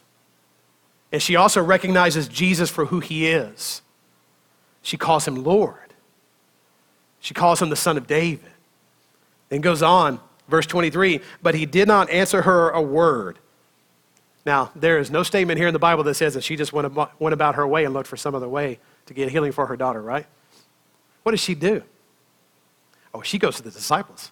And 1.11 1.21
she 1.21 1.35
also 1.35 1.63
recognizes 1.63 2.27
Jesus 2.27 2.71
for 2.71 2.85
who 2.85 2.99
he 2.99 3.27
is. 3.27 3.81
She 4.81 4.97
calls 4.97 5.27
him 5.27 5.35
Lord, 5.35 5.93
she 7.19 7.35
calls 7.35 7.61
him 7.61 7.69
the 7.69 7.75
son 7.75 7.97
of 7.97 8.07
David. 8.07 8.51
Then 9.49 9.61
goes 9.61 9.83
on, 9.83 10.19
verse 10.49 10.65
23 10.65 11.21
But 11.43 11.53
he 11.53 11.67
did 11.67 11.87
not 11.87 12.09
answer 12.09 12.41
her 12.41 12.71
a 12.71 12.81
word. 12.81 13.37
Now, 14.47 14.71
there 14.77 14.97
is 14.97 15.11
no 15.11 15.23
statement 15.23 15.59
here 15.59 15.67
in 15.67 15.73
the 15.73 15.79
Bible 15.79 16.05
that 16.05 16.13
says 16.13 16.33
that 16.35 16.41
she 16.41 16.55
just 16.55 16.71
went 16.71 16.87
about, 16.87 17.19
went 17.19 17.33
about 17.33 17.55
her 17.55 17.67
way 17.67 17.83
and 17.83 17.93
looked 17.93 18.07
for 18.07 18.15
some 18.15 18.33
other 18.33 18.47
way 18.47 18.79
to 19.07 19.13
get 19.13 19.29
healing 19.29 19.51
for 19.51 19.65
her 19.65 19.75
daughter, 19.75 20.01
right? 20.01 20.25
What 21.23 21.33
does 21.33 21.41
she 21.41 21.53
do? 21.53 21.83
Oh, 23.13 23.21
she 23.21 23.39
goes 23.39 23.57
to 23.57 23.61
the 23.61 23.71
disciples. 23.71 24.31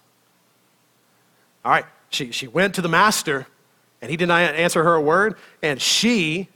All 1.66 1.72
right, 1.74 1.84
she, 2.12 2.32
she 2.32 2.48
went 2.48 2.76
to 2.76 2.82
the 2.82 2.88
master, 2.88 3.46
and 4.02 4.10
he 4.10 4.16
did 4.16 4.30
not 4.30 4.42
answer 4.56 4.86
her 4.86 4.94
a 4.94 5.02
word, 5.02 5.36
and 5.62 5.82
she 5.82 6.48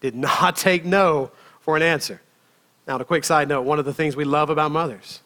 did 0.00 0.14
not 0.14 0.54
take 0.68 0.84
no 0.84 1.32
for 1.58 1.74
an 1.74 1.82
answer. 1.82 2.22
Now, 2.86 2.98
a 2.98 3.04
quick 3.04 3.24
side 3.24 3.48
note 3.48 3.62
one 3.62 3.80
of 3.80 3.84
the 3.84 3.92
things 3.92 4.14
we 4.14 4.22
love 4.22 4.48
about 4.48 4.70
mothers, 4.70 5.22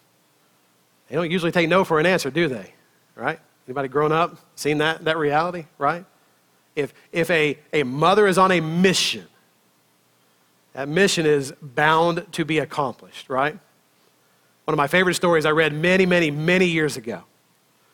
they 1.11 1.15
don't 1.15 1.31
usually 1.31 1.53
take 1.53 1.69
no 1.69 1.85
for 1.85 2.01
an 2.01 2.07
answer, 2.07 2.31
do 2.31 2.49
they? 2.49 2.73
Right? 3.15 3.39
Anybody 3.67 3.89
grown 3.89 4.13
up, 4.13 4.39
seen 4.55 4.79
that, 4.79 5.05
that 5.05 5.19
reality, 5.19 5.67
right? 5.77 6.07
If, 6.77 6.93
if 7.11 7.31
a, 7.31 7.59
a 7.73 7.83
mother 7.83 8.27
is 8.27 8.39
on 8.39 8.53
a 8.53 8.61
mission, 8.61 9.27
that 10.75 10.89
mission 10.89 11.25
is 11.25 11.53
bound 11.63 12.27
to 12.33 12.45
be 12.45 12.59
accomplished, 12.59 13.31
right? 13.31 13.59
One 14.67 14.75
of 14.75 14.77
my 14.77 14.87
favorite 14.87 15.15
stories 15.15 15.47
I 15.47 15.51
read 15.51 15.73
many, 15.73 16.05
many, 16.05 16.31
many 16.31 16.67
years 16.67 16.97
ago 16.97 17.25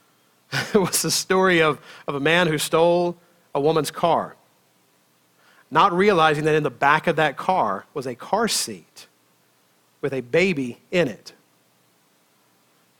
was 0.74 1.02
the 1.02 1.10
story 1.10 1.62
of, 1.62 1.78
of 2.08 2.16
a 2.16 2.20
man 2.20 2.48
who 2.48 2.58
stole 2.58 3.16
a 3.54 3.60
woman's 3.60 3.90
car, 3.90 4.34
not 5.70 5.92
realizing 5.92 6.44
that 6.44 6.56
in 6.56 6.64
the 6.64 6.70
back 6.70 7.06
of 7.06 7.16
that 7.16 7.36
car 7.36 7.86
was 7.94 8.06
a 8.06 8.14
car 8.14 8.48
seat 8.48 9.06
with 10.00 10.12
a 10.12 10.20
baby 10.20 10.80
in 10.90 11.06
it. 11.06 11.32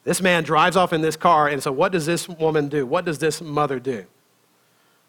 This 0.05 0.21
man 0.21 0.45
drives 0.45 0.77
off 0.77 0.93
in 0.93 1.01
this 1.01 1.17
car, 1.17 1.49
and 1.49 1.63
so 1.63 1.73
what 1.73 1.93
does 1.93 2.07
this 2.07 2.29
woman 2.29 2.69
do? 2.69 2.87
What 2.87 3.05
does 3.05 3.19
this 3.19 3.41
mother 3.41 3.81
do? 3.81 4.05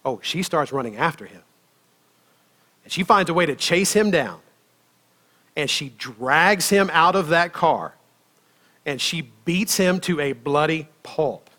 Oh, 0.06 0.20
she 0.22 0.44
starts 0.44 0.72
running 0.72 0.98
after 0.98 1.26
him. 1.26 1.42
And 2.84 2.92
she 2.92 3.04
finds 3.04 3.30
a 3.30 3.34
way 3.34 3.46
to 3.46 3.56
chase 3.56 3.94
him 3.94 4.12
down. 4.12 4.40
And 5.56 5.70
she 5.70 5.90
drags 5.98 6.70
him 6.70 6.90
out 6.94 7.16
of 7.16 7.30
that 7.30 7.54
car. 7.54 7.96
And 8.86 9.00
she 9.00 9.22
beats 9.46 9.78
him 9.78 10.00
to 10.02 10.20
a 10.20 10.34
bloody 10.34 10.88
pulp 11.04 11.50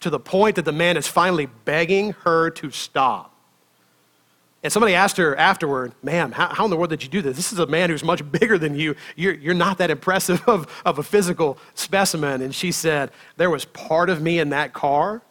to 0.00 0.10
the 0.10 0.20
point 0.20 0.56
that 0.56 0.64
the 0.64 0.72
man 0.72 0.96
is 0.96 1.06
finally 1.06 1.46
begging 1.64 2.12
her 2.24 2.50
to 2.50 2.70
stop. 2.70 3.34
And 4.62 4.72
somebody 4.72 4.94
asked 4.94 5.16
her 5.18 5.36
afterward, 5.36 5.92
Ma'am, 6.02 6.32
how, 6.32 6.48
how, 6.48 6.64
in 6.64 6.70
the 6.70 6.76
world 6.76 6.90
did 6.90 7.02
you 7.02 7.08
do 7.08 7.22
this? 7.22 7.36
This 7.36 7.52
is 7.52 7.58
a 7.60 7.66
man 7.66 7.90
who's 7.90 8.02
much 8.02 8.28
bigger 8.32 8.58
than 8.58 8.74
you. 8.74 8.96
You're, 9.16 9.34
you're 9.34 9.54
not 9.54 9.78
that 9.78 9.90
impressive 9.90 10.46
of, 10.48 10.66
of 10.84 10.98
a 10.98 11.02
physical 11.02 11.58
specimen. 11.74 12.42
And 12.42 12.54
she 12.54 12.72
said, 12.72 13.10
There 13.36 13.50
was 13.50 13.64
part 13.64 14.10
of 14.10 14.20
me 14.20 14.38
in 14.40 14.50
that 14.50 14.72
car 14.72 15.22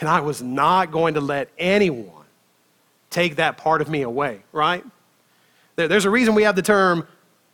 and 0.00 0.08
I 0.08 0.20
was 0.20 0.42
not 0.42 0.90
going 0.90 1.14
to 1.14 1.20
let 1.20 1.48
anyone 1.58 2.10
take 3.10 3.36
that 3.36 3.56
part 3.56 3.80
of 3.80 3.88
me 3.88 4.02
away, 4.02 4.42
right? 4.52 4.84
There's 5.76 6.04
a 6.04 6.10
reason 6.10 6.34
we 6.34 6.42
have 6.44 6.56
the 6.56 6.62
term 6.62 7.06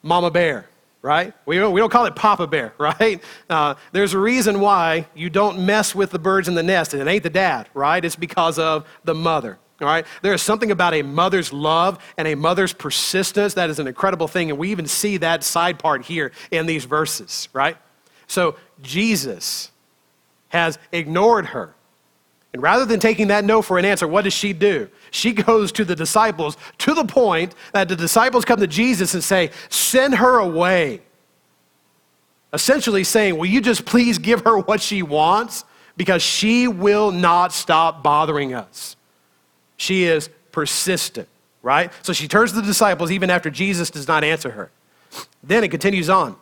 mama 0.02 0.30
bear, 0.30 0.68
right? 1.02 1.32
We 1.46 1.56
don't, 1.56 1.72
we 1.72 1.80
don't 1.80 1.90
call 1.90 2.06
it 2.06 2.16
papa 2.16 2.46
bear, 2.46 2.72
right? 2.78 3.22
Uh, 3.48 3.74
there's 3.92 4.14
a 4.14 4.18
reason 4.18 4.60
why 4.60 5.06
you 5.14 5.30
don't 5.30 5.64
mess 5.64 5.94
with 5.94 6.10
the 6.10 6.18
birds 6.18 6.48
in 6.48 6.54
the 6.54 6.62
nest, 6.62 6.94
and 6.94 7.02
it 7.02 7.08
ain't 7.10 7.22
the 7.22 7.30
dad, 7.30 7.68
right? 7.74 8.04
It's 8.04 8.16
because 8.16 8.58
of 8.58 8.86
the 9.04 9.14
mother. 9.14 9.58
All 9.80 9.86
right? 9.86 10.04
There 10.20 10.34
is 10.34 10.42
something 10.42 10.70
about 10.70 10.92
a 10.92 11.02
mother's 11.02 11.52
love 11.52 11.98
and 12.18 12.28
a 12.28 12.34
mother's 12.34 12.74
persistence 12.74 13.54
that 13.54 13.70
is 13.70 13.78
an 13.78 13.86
incredible 13.86 14.28
thing, 14.28 14.50
and 14.50 14.58
we 14.58 14.70
even 14.70 14.86
see 14.86 15.16
that 15.18 15.42
side 15.42 15.78
part 15.78 16.04
here 16.04 16.32
in 16.50 16.66
these 16.66 16.84
verses, 16.84 17.48
right? 17.52 17.76
So 18.26 18.56
Jesus 18.82 19.70
has 20.48 20.78
ignored 20.92 21.46
her 21.46 21.74
and 22.52 22.62
rather 22.62 22.84
than 22.84 22.98
taking 22.98 23.28
that 23.28 23.44
no 23.44 23.62
for 23.62 23.78
an 23.78 23.84
answer, 23.84 24.08
what 24.08 24.24
does 24.24 24.32
she 24.32 24.52
do? 24.52 24.88
She 25.10 25.32
goes 25.46 25.72
to 25.72 25.84
the 25.84 25.94
disciples 25.94 26.56
to 26.78 26.94
the 26.94 27.04
point 27.04 27.54
that 27.72 27.88
the 27.88 27.96
disciples 27.96 28.44
come 28.44 28.60
to 28.60 28.66
Jesus 28.66 29.14
and 29.14 29.22
say, 29.22 29.50
Send 29.68 30.16
her 30.16 30.38
away. 30.38 31.02
Essentially 32.52 33.04
saying, 33.04 33.36
Will 33.36 33.46
you 33.46 33.60
just 33.60 33.84
please 33.84 34.18
give 34.18 34.42
her 34.44 34.58
what 34.58 34.80
she 34.80 35.02
wants? 35.02 35.64
Because 35.96 36.22
she 36.22 36.66
will 36.66 37.12
not 37.12 37.52
stop 37.52 38.02
bothering 38.02 38.54
us. 38.54 38.96
She 39.76 40.04
is 40.04 40.28
persistent, 40.50 41.28
right? 41.62 41.92
So 42.02 42.12
she 42.12 42.26
turns 42.26 42.50
to 42.50 42.56
the 42.60 42.66
disciples 42.66 43.10
even 43.10 43.30
after 43.30 43.50
Jesus 43.50 43.90
does 43.90 44.08
not 44.08 44.24
answer 44.24 44.50
her. 44.50 44.70
Then 45.42 45.62
it 45.62 45.70
continues 45.70 46.08
on 46.08 46.36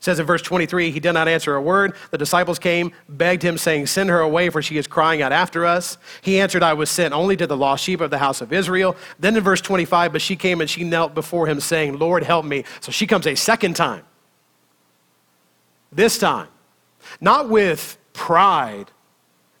says 0.00 0.18
in 0.18 0.24
verse 0.24 0.40
23, 0.40 0.90
he 0.90 0.98
did 0.98 1.12
not 1.12 1.28
answer 1.28 1.54
a 1.54 1.62
word. 1.62 1.94
The 2.10 2.16
disciples 2.16 2.58
came, 2.58 2.92
begged 3.08 3.42
him, 3.42 3.58
saying, 3.58 3.86
Send 3.86 4.08
her 4.08 4.20
away, 4.20 4.48
for 4.48 4.62
she 4.62 4.78
is 4.78 4.86
crying 4.86 5.20
out 5.20 5.30
after 5.30 5.66
us. 5.66 5.98
He 6.22 6.40
answered, 6.40 6.62
I 6.62 6.72
was 6.72 6.90
sent 6.90 7.12
only 7.12 7.36
to 7.36 7.46
the 7.46 7.56
lost 7.56 7.84
sheep 7.84 8.00
of 8.00 8.10
the 8.10 8.16
house 8.16 8.40
of 8.40 8.50
Israel. 8.50 8.96
Then 9.18 9.36
in 9.36 9.44
verse 9.44 9.60
25, 9.60 10.12
but 10.12 10.22
she 10.22 10.36
came 10.36 10.62
and 10.62 10.70
she 10.70 10.84
knelt 10.84 11.14
before 11.14 11.46
him, 11.46 11.60
saying, 11.60 11.98
Lord, 11.98 12.24
help 12.24 12.46
me. 12.46 12.64
So 12.80 12.90
she 12.90 13.06
comes 13.06 13.26
a 13.26 13.34
second 13.34 13.76
time. 13.76 14.04
This 15.92 16.18
time, 16.18 16.48
not 17.20 17.50
with 17.50 17.98
pride, 18.14 18.90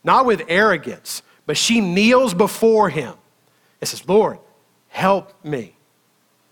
not 0.02 0.24
with 0.24 0.42
arrogance, 0.48 1.22
but 1.44 1.58
she 1.58 1.82
kneels 1.82 2.32
before 2.32 2.88
him 2.88 3.14
and 3.80 3.88
says, 3.88 4.08
Lord, 4.08 4.38
help 4.88 5.44
me. 5.44 5.76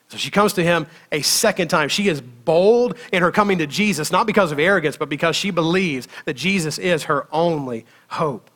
So 0.09 0.17
she 0.17 0.31
comes 0.31 0.55
to 0.55 0.63
him 0.63 0.87
a 1.13 1.21
second 1.21 1.69
time. 1.69 1.91
She 1.91 2.09
is 2.09 2.21
bold 2.21 2.97
in 3.13 3.23
her 3.23 3.31
coming 3.31 3.59
to 3.59 3.67
Jesus, 3.67 4.11
not 4.11 4.27
because 4.27 4.53
of 4.53 4.59
arrogance, 4.59 4.97
but 4.97 5.09
because 5.11 5.37
she 5.37 5.51
believes 5.51 6.09
that 6.25 6.35
Jesus 6.35 6.79
is 6.79 7.05
her 7.05 7.27
only 7.31 7.85
hope. 8.09 8.51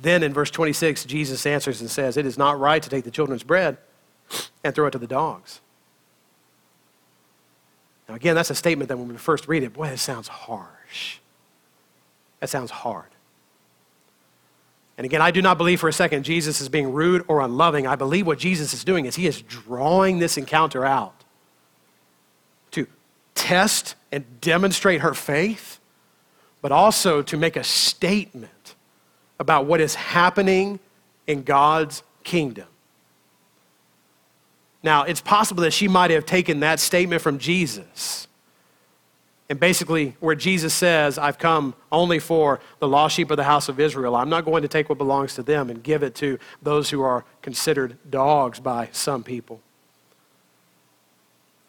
Then 0.00 0.22
in 0.22 0.32
verse 0.32 0.52
26, 0.52 1.04
Jesus 1.04 1.44
answers 1.44 1.80
and 1.80 1.90
says, 1.90 2.16
It 2.16 2.26
is 2.26 2.38
not 2.38 2.60
right 2.60 2.80
to 2.80 2.88
take 2.88 3.02
the 3.02 3.10
children's 3.10 3.42
bread 3.42 3.76
and 4.62 4.72
throw 4.72 4.86
it 4.86 4.92
to 4.92 4.98
the 4.98 5.08
dogs. 5.08 5.60
Now, 8.08 8.14
again, 8.14 8.36
that's 8.36 8.50
a 8.50 8.54
statement 8.54 8.88
that 8.88 8.96
when 8.96 9.08
we 9.08 9.16
first 9.16 9.48
read 9.48 9.64
it, 9.64 9.72
boy, 9.72 9.88
that 9.88 9.98
sounds 9.98 10.28
harsh. 10.28 11.18
That 12.38 12.48
sounds 12.48 12.70
hard. 12.70 13.08
And 14.98 15.04
again, 15.04 15.22
I 15.22 15.30
do 15.30 15.40
not 15.40 15.58
believe 15.58 15.78
for 15.80 15.88
a 15.88 15.92
second 15.92 16.24
Jesus 16.24 16.60
is 16.60 16.68
being 16.68 16.92
rude 16.92 17.24
or 17.28 17.40
unloving. 17.40 17.86
I 17.86 17.94
believe 17.94 18.26
what 18.26 18.38
Jesus 18.38 18.74
is 18.74 18.82
doing 18.82 19.06
is 19.06 19.14
he 19.14 19.28
is 19.28 19.40
drawing 19.40 20.18
this 20.18 20.36
encounter 20.36 20.84
out 20.84 21.24
to 22.72 22.86
test 23.34 23.94
and 24.10 24.24
demonstrate 24.40 25.00
her 25.00 25.14
faith, 25.14 25.78
but 26.60 26.72
also 26.72 27.22
to 27.22 27.36
make 27.36 27.56
a 27.56 27.62
statement 27.62 28.74
about 29.38 29.66
what 29.66 29.80
is 29.80 29.94
happening 29.94 30.80
in 31.28 31.44
God's 31.44 32.02
kingdom. 32.24 32.66
Now, 34.82 35.04
it's 35.04 35.20
possible 35.20 35.62
that 35.62 35.72
she 35.72 35.88
might 35.88 36.10
have 36.10 36.26
taken 36.26 36.60
that 36.60 36.80
statement 36.80 37.22
from 37.22 37.38
Jesus 37.38 38.27
and 39.50 39.58
basically, 39.58 40.14
where 40.20 40.34
Jesus 40.34 40.74
says, 40.74 41.16
I've 41.16 41.38
come 41.38 41.74
only 41.90 42.18
for 42.18 42.60
the 42.80 42.88
lost 42.88 43.16
sheep 43.16 43.30
of 43.30 43.38
the 43.38 43.44
house 43.44 43.70
of 43.70 43.80
Israel, 43.80 44.14
I'm 44.14 44.28
not 44.28 44.44
going 44.44 44.60
to 44.60 44.68
take 44.68 44.90
what 44.90 44.98
belongs 44.98 45.34
to 45.36 45.42
them 45.42 45.70
and 45.70 45.82
give 45.82 46.02
it 46.02 46.14
to 46.16 46.38
those 46.62 46.90
who 46.90 47.00
are 47.00 47.24
considered 47.40 47.96
dogs 48.10 48.60
by 48.60 48.90
some 48.92 49.22
people. 49.24 49.62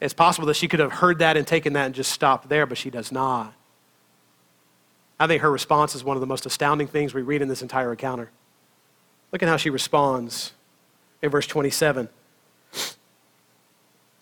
It's 0.01 0.13
possible 0.13 0.45
that 0.47 0.55
she 0.55 0.67
could 0.67 0.81
have 0.81 0.91
heard 0.91 1.19
that 1.19 1.37
and 1.37 1.47
taken 1.47 1.73
that 1.73 1.85
and 1.85 1.95
just 1.95 2.11
stopped 2.11 2.49
there, 2.49 2.65
but 2.65 2.77
she 2.77 2.89
does 2.89 3.13
not. 3.13 3.53
I 5.17 5.27
think 5.27 5.41
her 5.41 5.51
response 5.51 5.95
is 5.95 6.03
one 6.03 6.17
of 6.17 6.21
the 6.21 6.27
most 6.27 6.45
astounding 6.45 6.87
things 6.87 7.13
we 7.13 7.21
read 7.21 7.41
in 7.41 7.47
this 7.47 7.61
entire 7.61 7.91
encounter. 7.91 8.29
Look 9.31 9.41
at 9.41 9.49
how 9.49 9.57
she 9.57 9.69
responds 9.69 10.53
in 11.21 11.29
verse 11.29 11.47
27. 11.47 12.09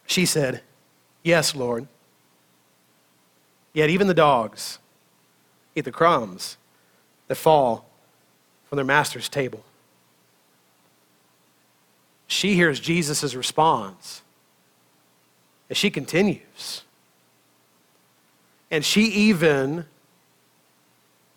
She 0.06 0.26
said, 0.26 0.62
Yes, 1.24 1.56
Lord. 1.56 1.88
Yet 3.78 3.92
even 3.92 4.08
the 4.08 4.16
dogs 4.16 4.80
eat 5.76 5.82
the 5.82 5.92
crumbs 5.92 6.58
that 7.28 7.36
fall 7.36 7.86
from 8.68 8.78
their 8.78 8.86
master's 8.86 9.30
table. 9.30 9.64
She 12.26 12.56
hears 12.56 12.80
Jesus' 12.80 13.36
response 13.36 14.24
and 15.70 15.78
she 15.78 15.92
continues. 15.92 16.86
And 18.72 18.84
she 18.84 19.04
even 19.04 19.86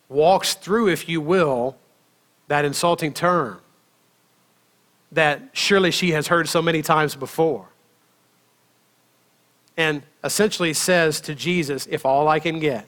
walks 0.09 0.55
through, 0.55 0.89
if 0.89 1.11
you 1.11 1.21
will, 1.21 1.77
that 2.49 2.65
insulting 2.65 3.13
term 3.13 3.61
that 5.13 5.43
surely 5.53 5.91
she 5.91 6.13
has 6.13 6.29
heard 6.29 6.49
so 6.49 6.63
many 6.63 6.81
times 6.81 7.15
before. 7.15 7.67
And 9.81 10.03
essentially 10.23 10.75
says 10.75 11.23
to 11.23 11.35
Jesus, 11.35 11.89
If 11.91 12.05
all 12.05 12.29
I 12.29 12.39
can 12.39 12.61
get 12.61 12.87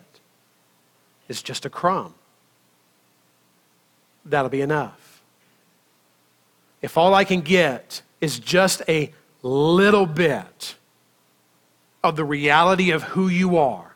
is 1.26 1.42
just 1.42 1.64
a 1.64 1.70
crumb, 1.70 2.12
that'll 4.26 4.50
be 4.50 4.60
enough. 4.60 5.22
If 6.82 6.98
all 6.98 7.14
I 7.14 7.24
can 7.24 7.40
get 7.40 8.02
is 8.20 8.38
just 8.38 8.82
a 8.90 9.10
little 9.40 10.04
bit 10.04 10.74
of 12.04 12.16
the 12.16 12.26
reality 12.26 12.90
of 12.90 13.02
who 13.02 13.28
you 13.28 13.56
are 13.56 13.94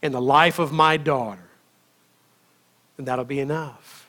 in 0.00 0.12
the 0.12 0.22
life 0.22 0.58
of 0.58 0.72
my 0.72 0.96
daughter, 0.96 1.50
then 2.96 3.04
that'll 3.04 3.26
be 3.26 3.40
enough. 3.40 4.08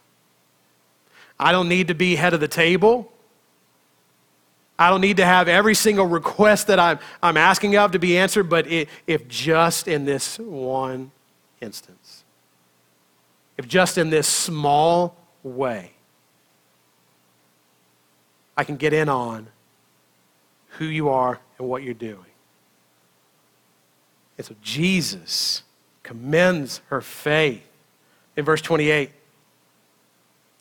I 1.37 1.51
don't 1.51 1.67
need 1.67 1.89
to 1.89 1.95
be 1.95 2.15
head 2.15 2.33
of 2.33 2.39
the 2.39 2.47
table. 2.47 3.11
I 4.77 4.89
don't 4.89 5.01
need 5.01 5.17
to 5.17 5.25
have 5.25 5.47
every 5.47 5.75
single 5.75 6.05
request 6.05 6.67
that 6.67 6.79
I'm, 6.79 6.99
I'm 7.23 7.37
asking 7.37 7.77
of 7.77 7.91
to 7.91 7.99
be 7.99 8.17
answered, 8.17 8.49
but 8.49 8.67
it, 8.67 8.89
if 9.07 9.27
just 9.27 9.87
in 9.87 10.05
this 10.05 10.37
one 10.37 11.11
instance, 11.61 12.23
if 13.57 13.67
just 13.67 13.97
in 13.97 14.09
this 14.09 14.27
small 14.27 15.15
way, 15.43 15.91
I 18.57 18.63
can 18.63 18.75
get 18.75 18.93
in 18.93 19.07
on 19.07 19.47
who 20.77 20.85
you 20.85 21.09
are 21.09 21.39
and 21.57 21.67
what 21.67 21.83
you're 21.83 21.93
doing. 21.93 22.25
And 24.37 24.45
so 24.45 24.55
Jesus 24.61 25.63
commends 26.03 26.81
her 26.87 26.99
faith. 26.99 27.65
In 28.35 28.43
verse 28.43 28.61
28, 28.61 29.11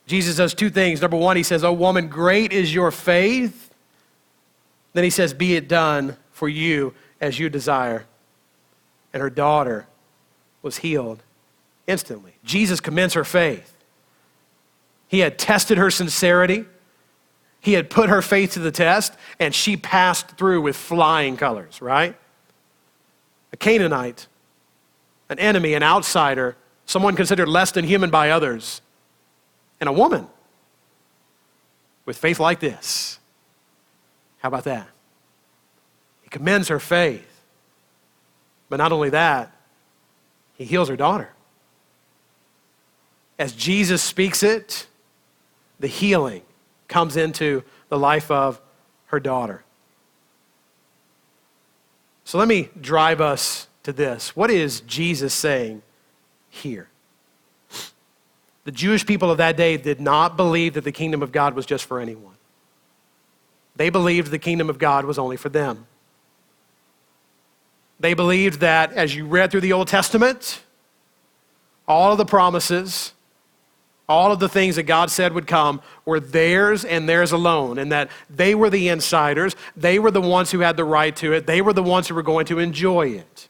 Jesus 0.06 0.36
does 0.36 0.54
two 0.54 0.70
things. 0.70 1.00
Number 1.00 1.16
one, 1.16 1.36
he 1.36 1.42
says, 1.42 1.64
Oh, 1.64 1.72
woman, 1.72 2.08
great 2.08 2.52
is 2.52 2.72
your 2.72 2.92
faith. 2.92 3.73
Then 4.94 5.04
he 5.04 5.10
says, 5.10 5.34
Be 5.34 5.54
it 5.54 5.68
done 5.68 6.16
for 6.32 6.48
you 6.48 6.94
as 7.20 7.38
you 7.38 7.48
desire. 7.48 8.06
And 9.12 9.20
her 9.20 9.30
daughter 9.30 9.86
was 10.62 10.78
healed 10.78 11.22
instantly. 11.86 12.36
Jesus 12.44 12.80
commends 12.80 13.14
her 13.14 13.24
faith. 13.24 13.76
He 15.06 15.20
had 15.20 15.38
tested 15.38 15.76
her 15.76 15.90
sincerity, 15.90 16.64
he 17.60 17.74
had 17.74 17.90
put 17.90 18.08
her 18.08 18.22
faith 18.22 18.54
to 18.54 18.58
the 18.58 18.72
test, 18.72 19.14
and 19.38 19.54
she 19.54 19.76
passed 19.76 20.36
through 20.36 20.62
with 20.62 20.76
flying 20.76 21.36
colors, 21.36 21.80
right? 21.80 22.16
a 23.54 23.56
Canaanite, 23.56 24.26
an 25.28 25.38
enemy, 25.38 25.74
an 25.74 25.82
outsider, 25.84 26.56
someone 26.86 27.14
considered 27.14 27.48
less 27.48 27.70
than 27.70 27.84
human 27.84 28.10
by 28.10 28.30
others, 28.30 28.82
and 29.78 29.88
a 29.88 29.92
woman 29.92 30.26
with 32.04 32.18
faith 32.18 32.40
like 32.40 32.58
this. 32.58 33.20
How 34.44 34.48
about 34.48 34.64
that? 34.64 34.86
He 36.20 36.28
commends 36.28 36.68
her 36.68 36.78
faith. 36.78 37.40
But 38.68 38.76
not 38.76 38.92
only 38.92 39.08
that, 39.08 39.50
he 40.52 40.64
heals 40.64 40.90
her 40.90 40.96
daughter. 40.96 41.30
As 43.38 43.54
Jesus 43.54 44.02
speaks 44.02 44.42
it, 44.42 44.86
the 45.80 45.86
healing 45.86 46.42
comes 46.88 47.16
into 47.16 47.62
the 47.88 47.98
life 47.98 48.30
of 48.30 48.60
her 49.06 49.18
daughter. 49.18 49.64
So 52.24 52.36
let 52.36 52.46
me 52.46 52.68
drive 52.78 53.22
us 53.22 53.66
to 53.84 53.94
this. 53.94 54.36
What 54.36 54.50
is 54.50 54.82
Jesus 54.82 55.32
saying 55.32 55.80
here? 56.50 56.90
The 58.64 58.72
Jewish 58.72 59.06
people 59.06 59.30
of 59.30 59.38
that 59.38 59.56
day 59.56 59.78
did 59.78 60.02
not 60.02 60.36
believe 60.36 60.74
that 60.74 60.84
the 60.84 60.92
kingdom 60.92 61.22
of 61.22 61.32
God 61.32 61.54
was 61.54 61.64
just 61.64 61.86
for 61.86 61.98
anyone. 61.98 62.33
They 63.76 63.90
believed 63.90 64.30
the 64.30 64.38
kingdom 64.38 64.70
of 64.70 64.78
God 64.78 65.04
was 65.04 65.18
only 65.18 65.36
for 65.36 65.48
them. 65.48 65.86
They 68.00 68.14
believed 68.14 68.60
that 68.60 68.92
as 68.92 69.14
you 69.14 69.26
read 69.26 69.50
through 69.50 69.62
the 69.62 69.72
Old 69.72 69.88
Testament, 69.88 70.62
all 71.86 72.12
of 72.12 72.18
the 72.18 72.24
promises, 72.24 73.12
all 74.08 74.32
of 74.32 74.38
the 74.38 74.48
things 74.48 74.76
that 74.76 74.82
God 74.82 75.10
said 75.10 75.32
would 75.32 75.46
come 75.46 75.80
were 76.04 76.20
theirs 76.20 76.84
and 76.84 77.08
theirs 77.08 77.32
alone, 77.32 77.78
and 77.78 77.90
that 77.92 78.10
they 78.28 78.54
were 78.54 78.70
the 78.70 78.88
insiders. 78.88 79.56
They 79.76 79.98
were 79.98 80.10
the 80.10 80.20
ones 80.20 80.50
who 80.50 80.60
had 80.60 80.76
the 80.76 80.84
right 80.84 81.14
to 81.16 81.32
it. 81.32 81.46
They 81.46 81.62
were 81.62 81.72
the 81.72 81.82
ones 81.82 82.08
who 82.08 82.14
were 82.14 82.22
going 82.22 82.46
to 82.46 82.58
enjoy 82.58 83.08
it. 83.08 83.48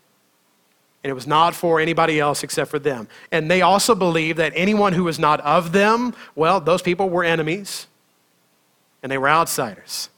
And 1.03 1.11
it 1.11 1.15
was 1.15 1.27
not 1.27 1.55
for 1.55 1.81
anybody 1.81 2.19
else 2.19 2.43
except 2.43 2.71
for 2.71 2.79
them. 2.79 3.09
And 3.31 3.51
they 3.51 3.61
also 3.61 3.95
believed 3.95 4.39
that 4.39 4.53
anyone 4.55 4.95
who 4.95 5.05
was 5.05 5.19
not 5.19 5.41
of 5.41 5.73
them, 5.73 6.15
well, 6.35 6.61
those 6.61 6.81
people 6.81 7.11
were 7.11 7.25
enemies 7.25 7.89
and 9.03 9.13
they 9.13 9.19
were 9.19 9.29
outsiders. 9.29 10.09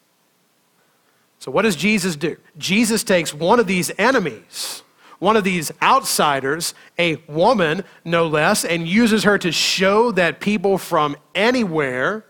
So, 1.46 1.52
what 1.52 1.62
does 1.62 1.76
Jesus 1.76 2.16
do? 2.16 2.36
Jesus 2.58 3.02
takes 3.02 3.32
one 3.32 3.58
of 3.58 3.66
these 3.66 3.90
enemies 3.96 4.82
one 5.18 5.36
of 5.36 5.44
these 5.44 5.72
outsiders, 5.82 6.74
a 6.98 7.16
woman 7.26 7.84
no 8.04 8.26
less, 8.26 8.64
and 8.64 8.86
uses 8.86 9.24
her 9.24 9.38
to 9.38 9.50
show 9.50 10.12
that 10.12 10.40
people 10.40 10.78
from 10.78 11.16
anywhere 11.34 12.24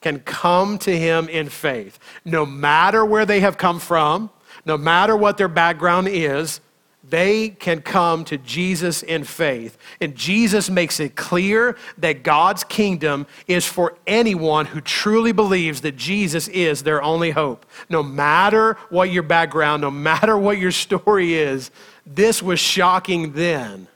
can 0.00 0.20
come 0.20 0.78
to 0.78 0.96
him 0.96 1.28
in 1.28 1.48
faith. 1.48 1.98
No 2.24 2.46
matter 2.46 3.04
where 3.04 3.26
they 3.26 3.40
have 3.40 3.58
come 3.58 3.78
from, 3.78 4.30
no 4.64 4.78
matter 4.78 5.16
what 5.16 5.36
their 5.36 5.48
background 5.48 6.08
is, 6.08 6.60
they 7.08 7.50
can 7.50 7.82
come 7.82 8.24
to 8.24 8.38
Jesus 8.38 9.02
in 9.02 9.24
faith. 9.24 9.78
And 10.00 10.14
Jesus 10.14 10.68
makes 10.68 10.98
it 10.98 11.14
clear 11.14 11.76
that 11.98 12.22
God's 12.22 12.64
kingdom 12.64 13.26
is 13.46 13.64
for 13.64 13.96
anyone 14.06 14.66
who 14.66 14.80
truly 14.80 15.32
believes 15.32 15.82
that 15.82 15.96
Jesus 15.96 16.48
is 16.48 16.82
their 16.82 17.02
only 17.02 17.30
hope. 17.30 17.66
No 17.88 18.02
matter 18.02 18.74
what 18.90 19.10
your 19.10 19.22
background, 19.22 19.82
no 19.82 19.90
matter 19.90 20.36
what 20.46 20.58
your 20.58 20.72
story 20.72 21.34
is, 21.34 21.70
this 22.04 22.42
was 22.42 22.58
shocking 22.58 23.32
then. 23.32 23.86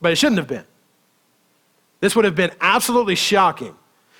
But 0.00 0.12
it 0.12 0.16
shouldn't 0.16 0.38
have 0.38 0.48
been. 0.48 0.64
This 2.00 2.14
would 2.14 2.24
have 2.24 2.36
been 2.36 2.52
absolutely 2.60 3.14
shocking 3.14 3.74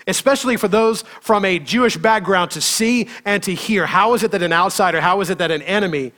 especially 0.09 0.57
for 0.57 0.69
those 0.69 1.03
from 1.21 1.45
a 1.45 1.59
Jewish 1.59 1.97
background 1.97 2.53
to 2.53 2.61
see 2.61 3.09
and 3.25 3.43
to 3.43 3.53
hear. 3.53 3.87
How 3.87 4.15
is 4.15 4.23
it 4.23 4.31
that 4.31 4.43
an 4.43 4.53
outsider, 4.53 5.01
how 5.01 5.21
is 5.21 5.31
it 5.31 5.39
that 5.39 5.51
an 5.51 5.63
enemy 5.63 6.13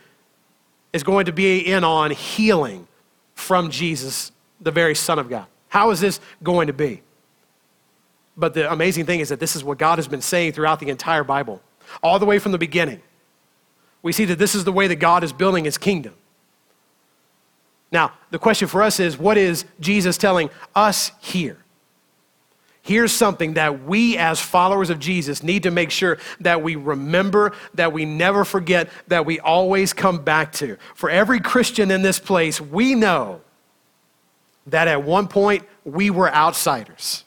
is 0.92 1.02
going 1.02 1.26
to 1.26 1.32
be 1.32 1.60
in 1.60 1.84
on 1.84 2.10
healing 2.10 2.86
from 3.34 3.70
Jesus, 3.70 4.32
the 4.60 4.70
very 4.70 4.94
Son 4.94 5.18
of 5.18 5.28
God. 5.28 5.46
How 5.68 5.90
is 5.90 6.00
this 6.00 6.20
going 6.42 6.66
to 6.68 6.72
be? 6.72 7.02
But 8.36 8.54
the 8.54 8.70
amazing 8.70 9.06
thing 9.06 9.20
is 9.20 9.28
that 9.28 9.40
this 9.40 9.56
is 9.56 9.64
what 9.64 9.78
God 9.78 9.98
has 9.98 10.08
been 10.08 10.22
saying 10.22 10.52
throughout 10.52 10.80
the 10.80 10.88
entire 10.88 11.24
Bible, 11.24 11.60
all 12.02 12.18
the 12.18 12.26
way 12.26 12.38
from 12.38 12.52
the 12.52 12.58
beginning. 12.58 13.02
We 14.02 14.12
see 14.12 14.24
that 14.26 14.38
this 14.38 14.54
is 14.54 14.64
the 14.64 14.72
way 14.72 14.86
that 14.86 14.96
God 14.96 15.24
is 15.24 15.32
building 15.32 15.64
his 15.64 15.76
kingdom. 15.76 16.14
Now, 17.90 18.12
the 18.30 18.38
question 18.38 18.68
for 18.68 18.82
us 18.82 19.00
is 19.00 19.18
what 19.18 19.36
is 19.36 19.64
Jesus 19.80 20.18
telling 20.18 20.50
us 20.74 21.10
here? 21.20 21.58
Here's 22.88 23.12
something 23.12 23.52
that 23.52 23.84
we, 23.84 24.16
as 24.16 24.40
followers 24.40 24.88
of 24.88 24.98
Jesus, 24.98 25.42
need 25.42 25.64
to 25.64 25.70
make 25.70 25.90
sure 25.90 26.16
that 26.40 26.62
we 26.62 26.74
remember, 26.74 27.52
that 27.74 27.92
we 27.92 28.06
never 28.06 28.46
forget, 28.46 28.88
that 29.08 29.26
we 29.26 29.38
always 29.40 29.92
come 29.92 30.24
back 30.24 30.52
to. 30.52 30.78
For 30.94 31.10
every 31.10 31.38
Christian 31.38 31.90
in 31.90 32.00
this 32.00 32.18
place, 32.18 32.62
we 32.62 32.94
know 32.94 33.42
that 34.68 34.88
at 34.88 35.02
one 35.02 35.28
point 35.28 35.64
we 35.84 36.08
were 36.08 36.34
outsiders. 36.34 37.24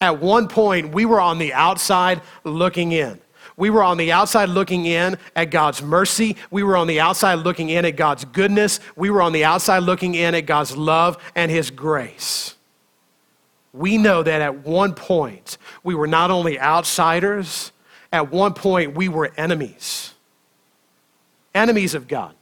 At 0.00 0.20
one 0.20 0.48
point, 0.48 0.92
we 0.92 1.04
were 1.04 1.20
on 1.20 1.38
the 1.38 1.52
outside 1.52 2.22
looking 2.42 2.90
in. 2.90 3.20
We 3.56 3.70
were 3.70 3.84
on 3.84 3.98
the 3.98 4.10
outside 4.10 4.48
looking 4.48 4.86
in 4.86 5.16
at 5.36 5.52
God's 5.52 5.80
mercy. 5.80 6.34
We 6.50 6.64
were 6.64 6.76
on 6.76 6.88
the 6.88 6.98
outside 6.98 7.36
looking 7.36 7.68
in 7.68 7.84
at 7.84 7.94
God's 7.94 8.24
goodness. 8.24 8.80
We 8.96 9.10
were 9.10 9.22
on 9.22 9.32
the 9.32 9.44
outside 9.44 9.84
looking 9.84 10.16
in 10.16 10.34
at 10.34 10.44
God's 10.44 10.76
love 10.76 11.22
and 11.36 11.52
His 11.52 11.70
grace 11.70 12.55
we 13.76 13.98
know 13.98 14.22
that 14.22 14.40
at 14.40 14.66
one 14.66 14.94
point 14.94 15.58
we 15.82 15.94
were 15.94 16.06
not 16.06 16.30
only 16.30 16.58
outsiders, 16.58 17.72
At 18.12 18.30
one 18.30 18.54
point, 18.54 18.94
we 18.94 19.08
were 19.08 19.32
enemies, 19.36 20.14
enemies 21.54 21.94
of 21.94 22.08
God. 22.08 22.34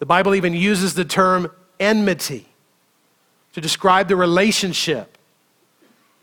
The 0.00 0.06
Bible 0.06 0.34
even 0.34 0.52
uses 0.52 0.94
the 0.94 1.04
term 1.04 1.50
enmity 1.78 2.46
to 3.54 3.60
describe 3.60 4.08
the 4.08 4.16
relationship 4.16 5.16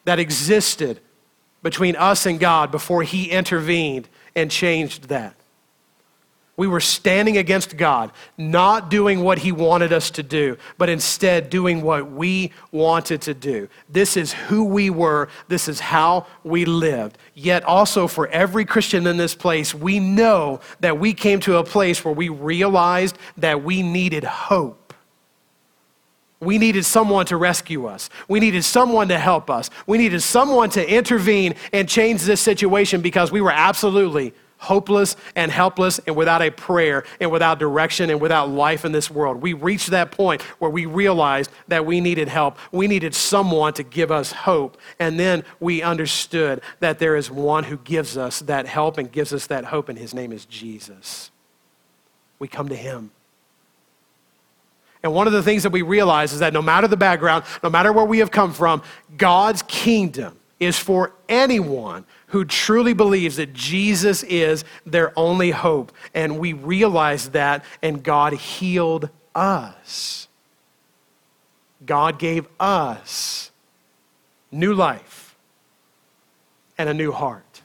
that 0.04 0.20
existed 0.20 1.00
between 1.64 1.96
us 1.96 2.26
and 2.26 2.40
God 2.40 2.70
before 2.72 3.04
He 3.04 3.32
intervened 3.32 4.08
and 4.36 4.52
changed 4.52 5.10
that. 5.10 5.36
We 6.60 6.68
were 6.68 6.82
standing 6.82 7.38
against 7.38 7.78
God, 7.78 8.12
not 8.38 8.90
doing 8.90 9.22
what 9.22 9.38
He 9.38 9.54
wanted 9.54 9.94
us 9.94 10.12
to 10.12 10.24
do, 10.24 10.58
but 10.78 10.90
instead 10.90 11.50
doing 11.50 11.82
what 11.82 12.12
we 12.12 12.52
wanted 12.74 13.22
to 13.22 13.34
do. 13.34 13.70
This 13.88 14.18
is 14.18 14.34
who 14.34 14.66
we 14.66 14.90
were. 14.90 15.30
This 15.48 15.70
is 15.70 15.80
how 15.80 16.28
we 16.44 16.66
lived. 16.66 17.18
Yet, 17.34 17.64
also 17.64 18.10
for 18.10 18.28
every 18.28 18.66
Christian 18.66 19.08
in 19.08 19.16
this 19.16 19.36
place, 19.36 19.74
we 19.74 20.02
know 20.02 20.60
that 20.82 21.00
we 21.00 21.14
came 21.14 21.40
to 21.40 21.56
a 21.56 21.64
place 21.64 22.04
where 22.04 22.14
we 22.14 22.28
realized 22.28 23.18
that 23.38 23.64
we 23.64 23.82
needed 23.82 24.26
hope. 24.26 24.94
We 26.42 26.58
needed 26.58 26.84
someone 26.84 27.26
to 27.28 27.38
rescue 27.38 27.86
us. 27.86 28.10
We 28.28 28.42
needed 28.42 28.66
someone 28.66 29.08
to 29.08 29.18
help 29.18 29.50
us. 29.50 29.70
We 29.88 29.98
needed 29.98 30.20
someone 30.20 30.72
to 30.72 30.86
intervene 30.86 31.56
and 31.72 31.88
change 31.88 32.24
this 32.24 32.42
situation 32.42 33.00
because 33.00 33.32
we 33.32 33.40
were 33.40 33.50
absolutely 33.50 34.34
hopeless 34.60 35.16
and 35.36 35.52
helpless 35.52 36.00
and 36.06 36.16
without 36.16 36.42
a 36.42 36.52
prayer 36.52 37.04
and 37.20 37.32
without 37.32 37.60
direction 37.60 38.10
and 38.10 38.22
without 38.22 38.50
life 38.50 38.86
in 38.86 38.92
this 38.92 39.10
world. 39.10 39.42
We 39.42 39.54
reached 39.54 39.90
that 39.92 40.12
point 40.12 40.42
where 40.60 40.70
we 40.70 40.86
realized 40.86 41.50
that 41.70 41.86
we 41.86 42.02
needed 42.02 42.28
help. 42.28 42.58
We 42.72 42.88
needed 42.88 43.16
someone 43.16 43.74
to 43.74 43.84
give 43.84 44.12
us 44.12 44.32
hope. 44.32 44.78
And 45.00 45.20
then 45.20 45.44
we 45.60 45.82
understood 45.82 46.62
that 46.82 47.00
there 47.00 47.16
is 47.16 47.32
one 47.32 47.64
who 47.64 47.78
gives 47.78 48.18
us 48.18 48.42
that 48.42 48.68
help 48.68 48.98
and 48.98 49.12
gives 49.12 49.34
us 49.34 49.48
that 49.48 49.66
hope, 49.66 49.90
and 49.90 49.98
his 49.98 50.14
name 50.14 50.32
is 50.32 50.46
Jesus. 50.46 51.32
We 52.38 52.48
come 52.48 52.70
to 52.70 52.76
him. 52.76 53.12
And 55.02 55.14
one 55.14 55.28
of 55.28 55.34
the 55.34 55.44
things 55.44 55.64
that 55.64 55.72
we 55.72 55.82
realize 55.82 56.34
is 56.34 56.40
that 56.40 56.52
no 56.52 56.62
matter 56.62 56.88
the 56.88 56.98
background, 56.98 57.46
no 57.64 57.70
matter 57.70 57.94
where 57.94 58.06
we 58.06 58.20
have 58.20 58.32
come 58.32 58.52
from, 58.52 58.84
God's 59.16 59.62
kingdom 59.64 60.38
is 60.60 60.78
for 60.78 61.14
anyone 61.30 62.04
who 62.30 62.46
truly 62.46 62.94
believes 62.94 63.36
that 63.38 63.54
Jesus 63.54 64.24
is 64.24 64.64
their 64.86 65.12
only 65.18 65.52
hope. 65.52 65.92
And 66.14 66.40
we 66.40 66.54
realized 66.54 67.34
that, 67.34 67.64
and 67.82 68.04
God 68.04 68.34
healed 68.34 69.10
us. 69.36 70.28
God 71.86 72.20
gave 72.20 72.48
us 72.60 73.52
new 74.52 74.74
life 74.74 75.36
and 76.78 76.90
a 76.90 76.94
new 76.94 77.12
heart. 77.12 77.62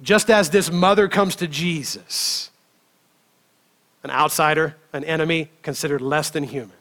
Just 0.00 0.30
as 0.30 0.50
this 0.50 0.70
mother 0.70 1.08
comes 1.08 1.36
to 1.36 1.48
Jesus, 1.48 2.50
an 4.04 4.10
outsider, 4.10 4.76
an 4.92 5.04
enemy, 5.04 5.50
considered 5.62 6.00
less 6.00 6.30
than 6.30 6.44
human, 6.44 6.76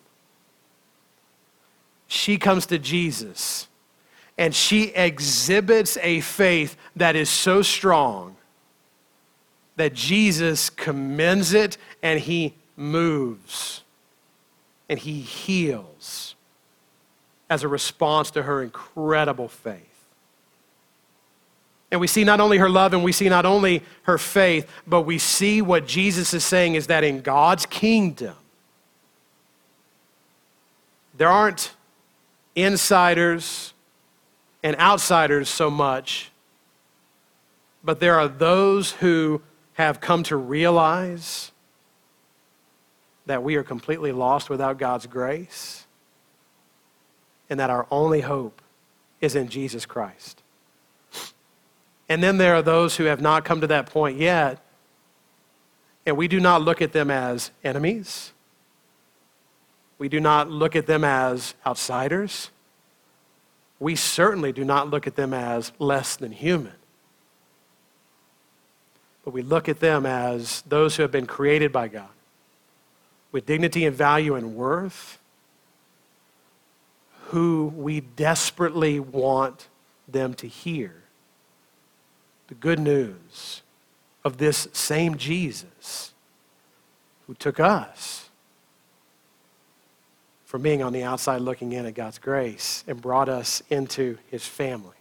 she 2.08 2.38
comes 2.38 2.66
to 2.68 2.80
Jesus 2.80 3.67
and 4.38 4.54
she 4.54 4.86
exhibits 4.90 5.98
a 6.02 6.22
faith 6.22 6.78
that 6.96 7.16
is 7.16 7.30
so 7.30 7.62
strong 7.62 8.36
that 9.78 9.94
Jesus 9.94 10.70
commends 10.70 11.54
it 11.54 11.78
and 12.04 12.20
he 12.20 12.54
moves 12.76 13.84
and 14.90 15.00
he 15.00 15.22
heals 15.22 16.36
as 17.50 17.64
a 17.64 17.68
response 17.68 18.32
to 18.32 18.44
her 18.44 18.62
incredible 18.62 19.48
faith. 19.48 19.84
And 21.90 22.02
we 22.02 22.08
see 22.08 22.24
not 22.24 22.42
only 22.42 22.58
her 22.58 22.70
love 22.70 22.94
and 22.94 23.04
we 23.04 23.14
see 23.14 23.30
not 23.30 23.46
only 23.46 23.84
her 24.04 24.18
faith, 24.18 24.70
but 24.86 25.04
we 25.04 25.18
see 25.18 25.62
what 25.62 25.88
Jesus 25.88 26.34
is 26.34 26.44
saying 26.44 26.76
is 26.76 26.88
that 26.88 27.04
in 27.04 27.22
God's 27.22 27.66
kingdom, 27.66 28.36
there 31.16 31.30
aren't 31.30 31.72
insiders 32.56 33.74
and 34.64 34.76
outsiders 34.78 35.50
so 35.50 35.70
much, 35.70 36.32
but 37.84 38.00
there 38.00 38.20
are 38.20 38.28
those 38.28 38.92
who 38.94 39.42
have 39.74 40.02
come 40.02 40.24
to 40.24 40.36
realize 40.36 41.52
that 43.28 43.44
we 43.44 43.56
are 43.56 43.64
completely 43.64 44.12
lost 44.12 44.50
without 44.50 44.78
God's 44.78 45.06
grace 45.06 45.86
and 47.50 47.60
that 47.60 47.70
our 47.70 47.86
only 47.92 48.22
hope 48.22 48.62
is 49.22 49.36
in 49.36 49.50
Jesus 49.50 49.86
Christ. 49.86 50.42
And 52.10 52.24
then 52.24 52.38
there 52.38 52.56
are 52.56 52.62
those 52.62 52.96
who 52.96 53.04
have 53.06 53.22
not 53.22 53.46
come 53.46 53.62
to 53.62 53.68
that 53.68 53.88
point 53.88 54.18
yet, 54.18 54.60
and 56.06 56.16
we 56.16 56.28
do 56.28 56.40
not 56.40 56.62
look 56.62 56.82
at 56.82 56.94
them 56.94 57.12
as 57.12 57.52
enemies. 57.64 58.32
We 59.98 60.08
do 60.08 60.20
not 60.20 60.50
look 60.50 60.76
at 60.76 60.88
them 60.88 61.04
as 61.04 61.54
outsiders. 61.66 62.50
We 63.80 63.96
certainly 63.96 64.52
do 64.52 64.66
not 64.66 64.90
look 64.90 65.08
at 65.08 65.16
them 65.16 65.34
as 65.34 65.72
less 65.80 66.16
than 66.16 66.32
human. 66.32 66.74
But 69.24 69.34
we 69.34 69.42
look 69.42 69.70
at 69.70 69.80
them 69.80 70.06
as 70.06 70.64
those 70.68 70.96
who 70.96 71.04
have 71.04 71.12
been 71.12 71.28
created 71.28 71.72
by 71.72 71.90
God 71.90 72.10
with 73.32 73.46
dignity 73.46 73.86
and 73.86 73.96
value 73.96 74.36
and 74.36 74.56
worth, 74.56 75.20
who 77.26 77.74
we 77.76 78.00
desperately 78.00 79.00
want 79.00 79.68
them 80.08 80.34
to 80.36 80.48
hear 80.48 81.04
the 82.48 82.56
good 82.56 82.80
news 82.80 83.62
of 84.24 84.38
this 84.38 84.68
same 84.72 85.18
Jesus 85.18 86.14
who 87.28 87.34
took 87.34 87.60
us 87.60 88.27
from 90.48 90.62
being 90.62 90.82
on 90.82 90.94
the 90.94 91.04
outside 91.04 91.42
looking 91.42 91.74
in 91.74 91.86
at 91.86 91.94
God's 91.94 92.20
grace 92.20 92.86
and 92.88 93.02
brought 93.02 93.28
us 93.28 93.62
into 93.70 94.18
his 94.32 94.46
family. 94.46 94.96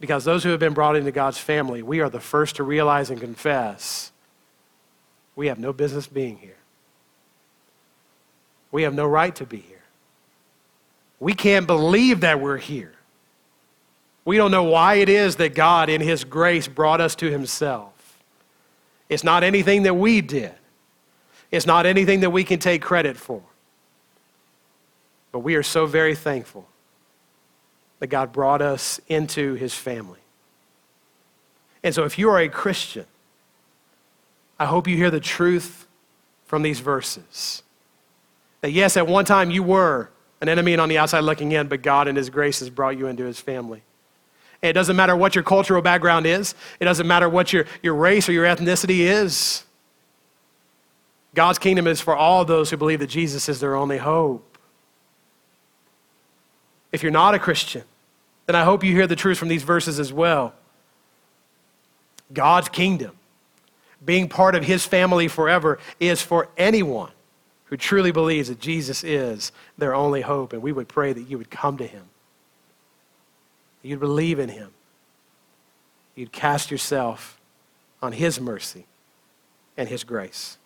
Because 0.00 0.24
those 0.24 0.42
who 0.42 0.50
have 0.50 0.58
been 0.58 0.74
brought 0.74 0.96
into 0.96 1.12
God's 1.12 1.38
family, 1.38 1.82
we 1.82 2.00
are 2.00 2.10
the 2.10 2.20
first 2.20 2.56
to 2.56 2.64
realize 2.64 3.08
and 3.08 3.20
confess 3.20 4.10
we 5.36 5.46
have 5.46 5.60
no 5.60 5.72
business 5.72 6.08
being 6.08 6.38
here. 6.38 6.56
We 8.72 8.82
have 8.82 8.92
no 8.94 9.06
right 9.06 9.34
to 9.36 9.46
be 9.46 9.58
here. 9.58 9.84
We 11.20 11.34
can't 11.34 11.68
believe 11.68 12.22
that 12.22 12.40
we're 12.40 12.56
here. 12.56 12.94
We 14.24 14.38
don't 14.38 14.50
know 14.50 14.64
why 14.64 14.96
it 14.96 15.08
is 15.08 15.36
that 15.36 15.54
God, 15.54 15.88
in 15.88 16.00
His 16.00 16.24
grace, 16.24 16.66
brought 16.66 17.00
us 17.00 17.14
to 17.16 17.30
Himself. 17.30 17.92
It's 19.08 19.22
not 19.22 19.44
anything 19.44 19.84
that 19.84 19.94
we 19.94 20.20
did. 20.20 20.54
It's 21.50 21.66
not 21.66 21.86
anything 21.86 22.20
that 22.20 22.30
we 22.30 22.44
can 22.44 22.58
take 22.58 22.82
credit 22.82 23.16
for. 23.16 23.42
But 25.32 25.40
we 25.40 25.54
are 25.54 25.62
so 25.62 25.86
very 25.86 26.14
thankful 26.14 26.66
that 27.98 28.08
God 28.08 28.32
brought 28.32 28.62
us 28.62 29.00
into 29.08 29.54
his 29.54 29.74
family. 29.74 30.20
And 31.82 31.94
so, 31.94 32.04
if 32.04 32.18
you 32.18 32.28
are 32.30 32.38
a 32.38 32.48
Christian, 32.48 33.06
I 34.58 34.64
hope 34.64 34.88
you 34.88 34.96
hear 34.96 35.10
the 35.10 35.20
truth 35.20 35.86
from 36.46 36.62
these 36.62 36.80
verses. 36.80 37.62
That 38.62 38.70
yes, 38.70 38.96
at 38.96 39.06
one 39.06 39.24
time 39.24 39.50
you 39.50 39.62
were 39.62 40.10
an 40.40 40.48
enemy 40.48 40.72
and 40.72 40.80
on 40.80 40.88
the 40.88 40.98
outside 40.98 41.20
looking 41.20 41.52
in, 41.52 41.68
but 41.68 41.82
God 41.82 42.08
in 42.08 42.16
his 42.16 42.30
grace 42.30 42.60
has 42.60 42.70
brought 42.70 42.98
you 42.98 43.06
into 43.06 43.24
his 43.24 43.40
family. 43.40 43.82
And 44.62 44.70
it 44.70 44.72
doesn't 44.72 44.96
matter 44.96 45.14
what 45.14 45.34
your 45.34 45.44
cultural 45.44 45.82
background 45.82 46.26
is, 46.26 46.54
it 46.80 46.86
doesn't 46.86 47.06
matter 47.06 47.28
what 47.28 47.52
your, 47.52 47.66
your 47.82 47.94
race 47.94 48.28
or 48.28 48.32
your 48.32 48.46
ethnicity 48.46 49.00
is. 49.00 49.65
God's 51.36 51.58
kingdom 51.58 51.86
is 51.86 52.00
for 52.00 52.16
all 52.16 52.46
those 52.46 52.70
who 52.70 52.78
believe 52.78 53.00
that 53.00 53.08
Jesus 53.08 53.46
is 53.50 53.60
their 53.60 53.76
only 53.76 53.98
hope. 53.98 54.56
If 56.92 57.02
you're 57.02 57.12
not 57.12 57.34
a 57.34 57.38
Christian, 57.38 57.84
then 58.46 58.56
I 58.56 58.64
hope 58.64 58.82
you 58.82 58.94
hear 58.94 59.06
the 59.06 59.16
truth 59.16 59.36
from 59.36 59.48
these 59.48 59.62
verses 59.62 60.00
as 60.00 60.14
well. 60.14 60.54
God's 62.32 62.70
kingdom, 62.70 63.18
being 64.02 64.30
part 64.30 64.54
of 64.54 64.64
his 64.64 64.86
family 64.86 65.28
forever, 65.28 65.78
is 66.00 66.22
for 66.22 66.48
anyone 66.56 67.12
who 67.66 67.76
truly 67.76 68.12
believes 68.12 68.48
that 68.48 68.58
Jesus 68.58 69.04
is 69.04 69.52
their 69.76 69.94
only 69.94 70.22
hope. 70.22 70.54
And 70.54 70.62
we 70.62 70.72
would 70.72 70.88
pray 70.88 71.12
that 71.12 71.28
you 71.28 71.36
would 71.36 71.50
come 71.50 71.76
to 71.76 71.86
him, 71.86 72.04
you'd 73.82 74.00
believe 74.00 74.38
in 74.38 74.48
him, 74.48 74.70
you'd 76.14 76.32
cast 76.32 76.70
yourself 76.70 77.38
on 78.00 78.12
his 78.12 78.40
mercy 78.40 78.86
and 79.76 79.90
his 79.90 80.02
grace. 80.02 80.56